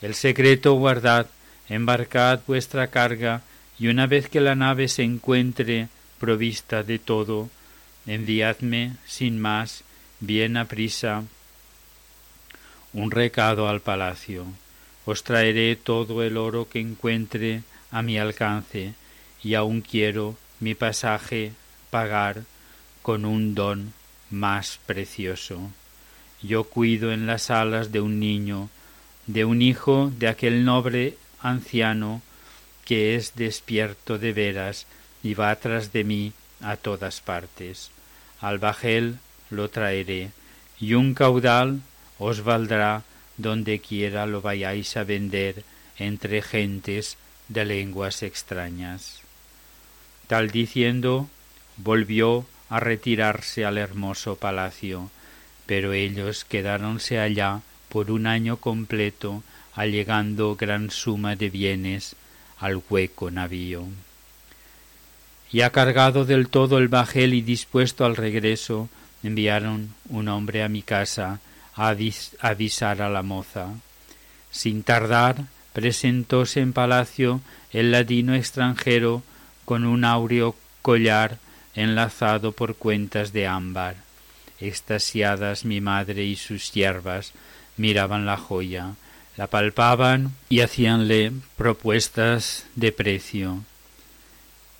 [0.00, 1.26] El secreto guardad,
[1.68, 3.42] embarcad vuestra carga
[3.78, 7.50] y una vez que la nave se encuentre provista de todo,
[8.06, 9.84] enviadme sin más,
[10.20, 11.24] bien aprisa,
[12.92, 14.46] un recado al palacio.
[15.04, 18.94] Os traeré todo el oro que encuentre a mi alcance,
[19.42, 21.52] y aun quiero mi pasaje
[21.90, 22.44] pagar
[23.02, 23.92] con un don
[24.30, 25.70] más precioso.
[26.40, 28.70] Yo cuido en las alas de un niño,
[29.26, 32.22] de un hijo de aquel noble anciano
[32.84, 34.86] que es despierto de veras
[35.22, 37.90] y va tras de mí a todas partes.
[38.40, 39.18] Al bajel
[39.50, 40.30] lo traeré,
[40.80, 41.80] y un caudal
[42.18, 43.04] os valdrá
[43.36, 45.64] donde quiera lo vayáis a vender
[45.98, 47.16] entre gentes
[47.48, 49.20] de lenguas extrañas.
[50.26, 51.28] Tal diciendo,
[51.76, 55.10] volvió a retirarse al hermoso palacio,
[55.66, 59.42] pero ellos quedáronse allá por un año completo,
[59.74, 62.16] allegando gran suma de bienes
[62.62, 63.84] al hueco navío.
[65.50, 68.88] Ya cargado del todo el bajel y dispuesto al regreso,
[69.22, 71.40] enviaron un hombre a mi casa
[71.74, 71.94] a
[72.40, 73.68] avisar a la moza.
[74.52, 77.40] Sin tardar, presentóse en palacio
[77.72, 79.22] el ladino extranjero
[79.64, 81.38] con un áureo collar
[81.74, 83.96] enlazado por cuentas de ámbar.
[84.60, 87.32] Extasiadas mi madre y sus siervas
[87.76, 88.94] miraban la joya,
[89.36, 93.62] la palpaban y hacíanle propuestas de precio.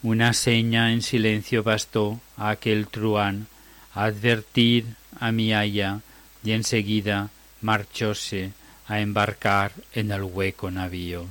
[0.02, 3.46] Una seña en silencio bastó a aquel truán
[3.94, 4.86] a advertir
[5.20, 6.00] a mi aya
[6.44, 7.30] y enseguida
[7.60, 8.52] marchóse
[8.88, 11.26] a embarcar en el hueco navío.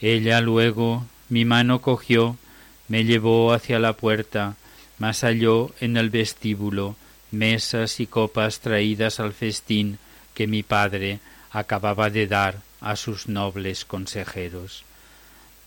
[0.00, 2.36] Ella luego mi mano cogió,
[2.88, 4.56] me llevó hacia la puerta,
[4.98, 6.96] mas halló en el vestíbulo
[7.30, 9.98] mesas y copas traídas al festín
[10.34, 11.20] que mi padre
[11.52, 14.84] acababa de dar a sus nobles consejeros.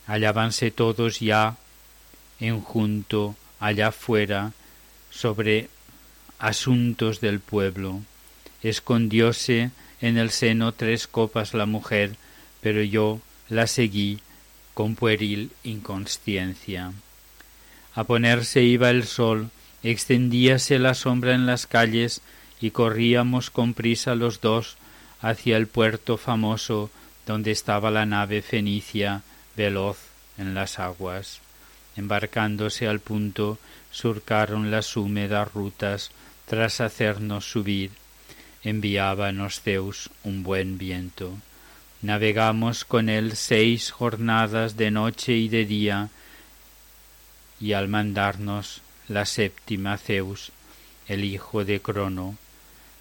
[0.08, 1.58] Hallábanse todos ya
[2.40, 4.52] en junto allá fuera
[5.10, 5.70] sobre
[6.40, 8.02] asuntos del pueblo.
[8.62, 9.72] Escondióse
[10.02, 12.16] en el seno tres copas la mujer,
[12.62, 14.20] pero yo la seguí
[14.74, 16.92] con pueril inconsciencia.
[17.94, 19.50] A ponerse iba el sol,
[19.84, 22.22] extendíase la sombra en las calles
[22.60, 24.78] y corríamos con prisa los dos
[25.26, 26.92] hacia el puerto famoso
[27.26, 29.24] donde estaba la nave fenicia
[29.58, 29.98] veloz
[30.38, 31.40] en las aguas.
[31.96, 33.58] Embarcándose al punto,
[33.92, 36.12] surcaron las húmedas rutas
[36.46, 37.90] tras hacernos subir.
[38.64, 41.34] Enviábanos Zeus un buen viento.
[42.04, 46.10] Navegamos con él seis jornadas de noche y de día,
[47.60, 50.52] y al mandarnos la séptima Zeus,
[51.08, 52.38] el hijo de Crono,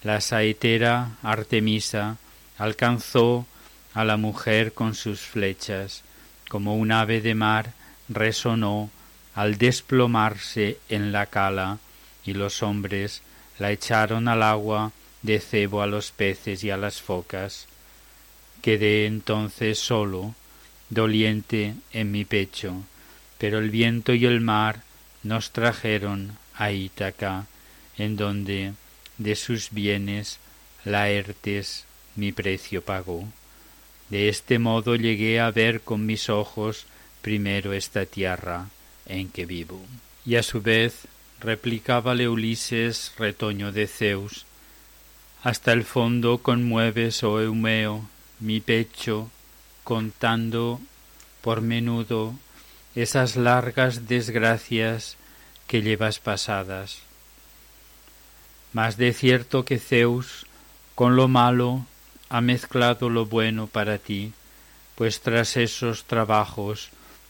[0.05, 2.17] la saetera Artemisa
[2.59, 3.47] alcanzó
[3.95, 6.03] a la mujer con sus flechas,
[6.47, 7.73] como un ave de mar
[8.07, 8.91] resonó
[9.33, 11.79] al desplomarse en la cala,
[12.23, 13.23] y los hombres
[13.57, 14.91] la echaron al agua
[15.23, 17.65] de cebo a los peces y a las focas.
[18.61, 20.35] Quedé entonces solo,
[20.91, 22.75] doliente en mi pecho,
[23.39, 24.83] pero el viento y el mar
[25.23, 27.47] nos trajeron a Ítaca,
[27.97, 28.73] en donde
[29.17, 30.39] de sus bienes
[30.83, 31.85] Laertes
[32.15, 33.27] mi precio pagó.
[34.09, 36.85] De este modo llegué a ver con mis ojos
[37.21, 38.67] primero esta tierra
[39.05, 39.81] en que vivo.
[40.25, 41.07] Y a su vez
[41.39, 44.45] replicábale Ulises, retoño de Zeus,
[45.43, 48.07] hasta el fondo conmueves, oh Eumeo,
[48.39, 49.29] mi pecho,
[49.83, 50.79] contando
[51.41, 52.33] por menudo
[52.95, 55.17] esas largas desgracias
[55.67, 57.05] que llevas pasadas
[58.75, 60.45] mas de cierto que Zeus
[60.95, 61.85] con lo malo
[62.27, 64.33] ha mezclado lo bueno para ti,
[64.95, 66.89] pues tras esos trabajos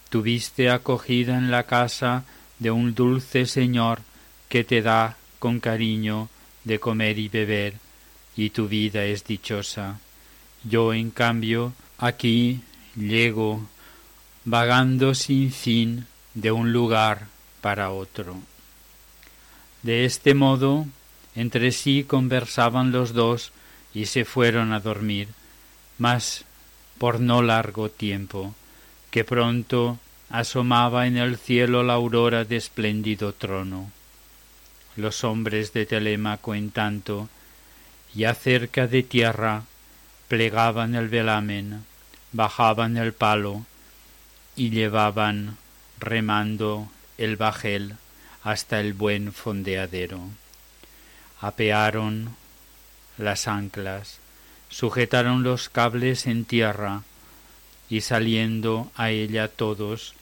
[0.09, 2.23] tuviste acogida en la casa
[2.57, 3.99] de un dulce señor
[4.49, 6.29] que te da con cariño
[6.63, 7.75] de comer y beber,
[8.35, 9.99] y tu vida es dichosa.
[10.63, 12.61] Yo, en cambio, aquí
[12.95, 13.67] llego,
[14.45, 17.27] vagando sin fin de un lugar
[17.61, 18.35] para otro.
[19.83, 20.87] De este modo
[21.35, 23.51] entre sí conversaban los dos
[23.93, 25.27] y se fueron a dormir,
[25.97, 26.45] mas
[26.97, 28.55] por no largo tiempo,
[29.11, 33.91] que pronto asomaba en el cielo la aurora de espléndido trono.
[34.95, 37.29] Los hombres de Telémaco, en tanto,
[38.13, 39.63] ya cerca de tierra,
[40.29, 41.83] plegaban el velamen,
[42.31, 43.65] bajaban el palo
[44.55, 45.57] y llevaban
[45.99, 47.95] remando el bajel
[48.43, 50.29] hasta el buen fondeadero
[51.45, 52.35] apearon
[53.19, 54.17] las anclas,
[54.67, 57.03] sujetaron los cables en tierra,
[57.87, 60.15] y saliendo a ella todos,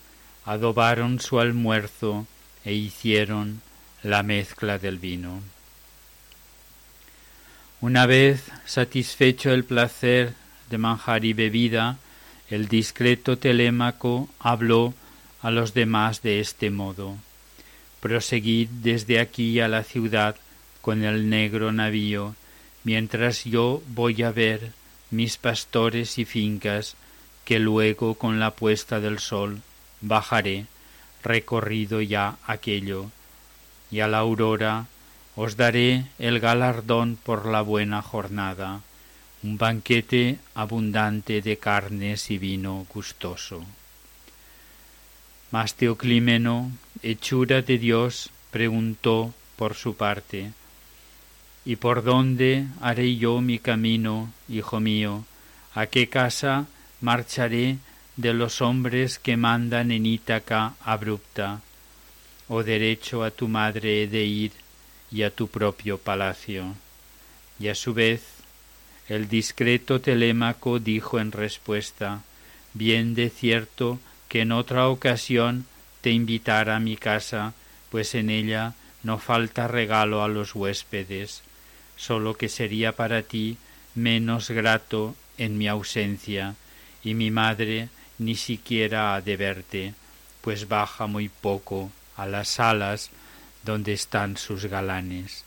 [0.43, 2.27] adobaron su almuerzo
[2.65, 3.61] e hicieron
[4.01, 5.41] la mezcla del vino.
[7.79, 10.33] Una vez satisfecho el placer
[10.69, 11.99] de manjar y bebida,
[12.49, 14.93] el discreto Telémaco habló
[15.41, 17.15] a los demás de este modo.
[18.01, 20.35] Proseguid desde aquí a la ciudad
[20.83, 22.35] con el negro navío,
[22.83, 24.73] mientras yo voy a ver
[25.11, 26.97] mis pastores y fincas,
[27.45, 29.61] que luego con la puesta del sol
[30.01, 30.65] bajaré,
[31.23, 33.11] recorrido ya aquello,
[33.91, 34.87] y a la aurora
[35.37, 38.81] os daré el galardón por la buena jornada,
[39.41, 43.63] un banquete abundante de carnes y vino gustoso.
[45.49, 46.73] Mas Teoclímeno,
[47.03, 50.51] hechura de Dios, preguntó por su parte,
[51.65, 55.25] ¿Y por dónde haré yo mi camino, hijo mío?
[55.73, 56.65] ¿A qué casa
[56.99, 57.77] marcharé
[58.17, 61.61] de los hombres que mandan en Ítaca abrupta?
[62.49, 64.51] ¿O derecho a tu madre he de ir
[65.09, 66.75] y a tu propio palacio?
[67.59, 68.21] Y a su vez,
[69.07, 72.23] el discreto Telémaco dijo en respuesta,
[72.73, 75.65] Bien de cierto que en otra ocasión
[76.01, 77.53] te invitara a mi casa,
[77.89, 81.43] pues en ella no falta regalo a los huéspedes,
[81.95, 83.57] sólo que sería para ti
[83.95, 86.55] menos grato en mi ausencia,
[87.03, 89.93] y mi madre ni siquiera ha de verte,
[90.41, 93.09] pues baja muy poco a las salas
[93.63, 95.43] donde están sus galanes.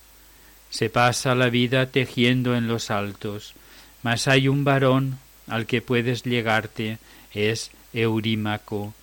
[0.70, 3.54] Se pasa la vida tejiendo en los altos,
[4.02, 6.98] mas hay un varón al que puedes llegarte,
[7.32, 8.94] es Eurímaco,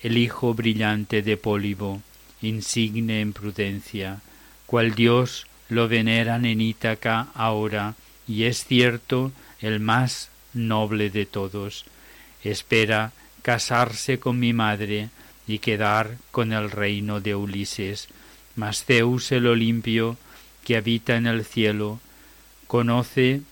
[0.00, 2.00] el hijo brillante de Pólibo,
[2.40, 4.20] insigne en prudencia,
[4.66, 7.94] cual Dios lo veneran en Ítaca ahora,
[8.26, 11.84] y es cierto el más noble de todos.
[12.42, 13.12] Espera
[13.42, 15.10] casarse con mi madre
[15.46, 18.08] y quedar con el reino de Ulises.
[18.56, 20.16] Mas Zeus el Olimpio,
[20.64, 22.00] que habita en el cielo,
[22.66, 23.42] conoce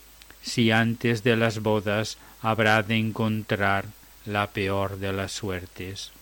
[0.43, 3.87] si antes de las bodas habrá de encontrar
[4.27, 6.13] la peor de las suertes.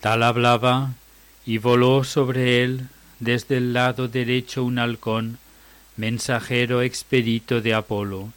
[0.00, 0.92] Tal hablaba
[1.44, 2.88] y voló sobre él
[3.22, 5.38] desde el lado derecho un halcón,
[5.96, 8.32] mensajero expedito de Apolo.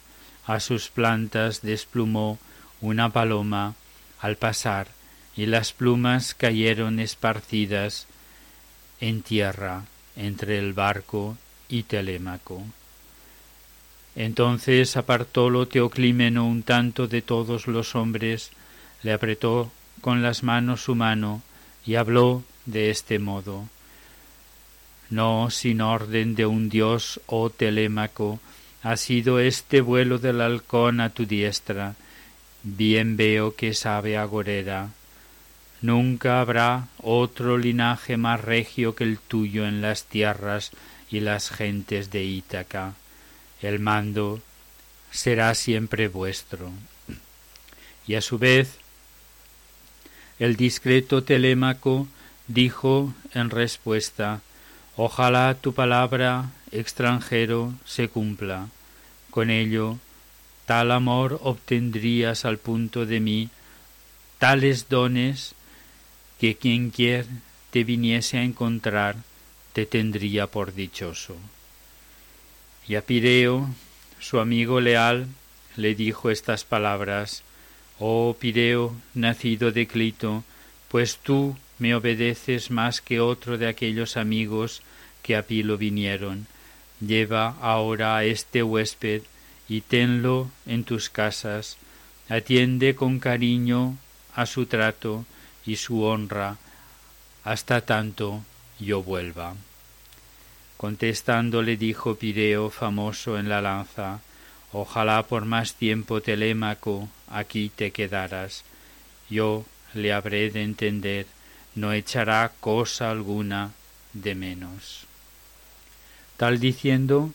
[0.46, 2.38] A sus plantas desplumó
[2.80, 3.74] una paloma
[4.20, 4.86] al pasar,
[5.36, 8.06] y las plumas cayeron esparcidas
[9.00, 9.82] en tierra
[10.14, 11.36] entre el barco
[11.68, 12.62] y Telémaco.
[14.14, 18.52] Entonces apartólo Teoclímeno un tanto de todos los hombres,
[19.02, 21.42] le apretó con las manos su mano
[21.84, 23.68] y habló de este modo
[25.10, 28.40] no sin orden de un dios, oh Telémaco,
[28.82, 31.94] ha sido este vuelo del halcón a tu diestra.
[32.62, 34.90] Bien veo que sabe agorera.
[35.82, 40.70] Nunca habrá otro linaje más regio que el tuyo en las tierras
[41.10, 42.94] y las gentes de Ítaca.
[43.60, 44.40] El mando
[45.10, 46.70] será siempre vuestro.
[48.06, 48.78] Y a su vez,
[50.38, 52.06] el discreto Telémaco
[52.46, 54.42] dijo en respuesta
[54.98, 58.68] Ojalá tu palabra, extranjero, se cumpla.
[59.30, 59.98] Con ello,
[60.64, 63.50] tal amor obtendrías al punto de mí,
[64.38, 65.54] tales dones,
[66.40, 67.28] que quien quiera
[67.70, 69.16] te viniese a encontrar,
[69.74, 71.36] te tendría por dichoso.
[72.88, 73.68] Y a Pireo,
[74.18, 75.26] su amigo leal,
[75.76, 77.42] le dijo estas palabras,
[77.98, 80.42] Oh Pireo, nacido de Clito,
[80.88, 84.82] pues tú me obedeces más que otro de aquellos amigos
[85.22, 86.46] que a Pilo vinieron.
[87.00, 89.22] Lleva ahora a este huésped
[89.68, 91.76] y tenlo en tus casas.
[92.28, 93.96] Atiende con cariño
[94.34, 95.24] a su trato
[95.64, 96.56] y su honra
[97.44, 98.42] hasta tanto
[98.80, 99.54] yo vuelva.
[100.76, 104.20] Contestando le dijo Pireo famoso en la lanza,
[104.72, 108.64] Ojalá por más tiempo Telémaco aquí te quedaras.
[109.30, 109.64] Yo
[109.94, 111.26] le habré de entender
[111.76, 113.72] no echará cosa alguna
[114.14, 115.04] de menos.
[116.38, 117.32] Tal diciendo,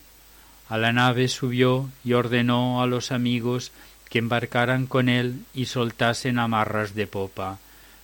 [0.68, 3.70] a la nave subió y ordenó a los amigos
[4.10, 7.58] que embarcaran con él y soltasen amarras de popa,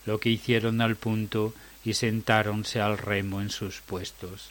[0.06, 4.50] lo que hicieron al punto y sentáronse al remo en sus puestos.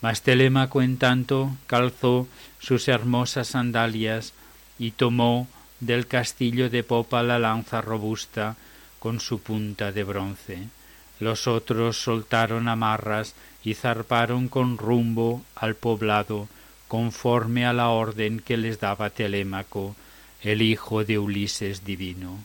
[0.00, 2.26] Mas Telémaco en tanto calzó
[2.58, 4.32] sus hermosas sandalias
[4.78, 5.46] y tomó
[5.80, 8.56] del castillo de popa la lanza robusta
[8.98, 10.68] con su punta de bronce
[11.20, 16.48] los otros soltaron amarras y zarparon con rumbo al poblado,
[16.86, 19.94] conforme a la orden que les daba Telémaco,
[20.42, 22.38] el hijo de Ulises divino.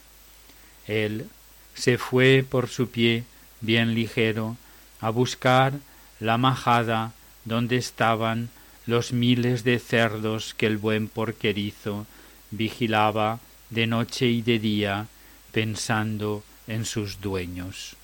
[0.88, 1.28] Él
[1.76, 3.24] se fue por su pie,
[3.62, 4.58] bien ligero,
[5.00, 5.74] a buscar
[6.20, 7.14] la majada
[7.46, 8.50] donde estaban
[8.86, 12.06] los miles de cerdos que el buen porquerizo
[12.52, 15.08] vigilaba de noche y de día,
[15.52, 17.96] pensando en sus dueños.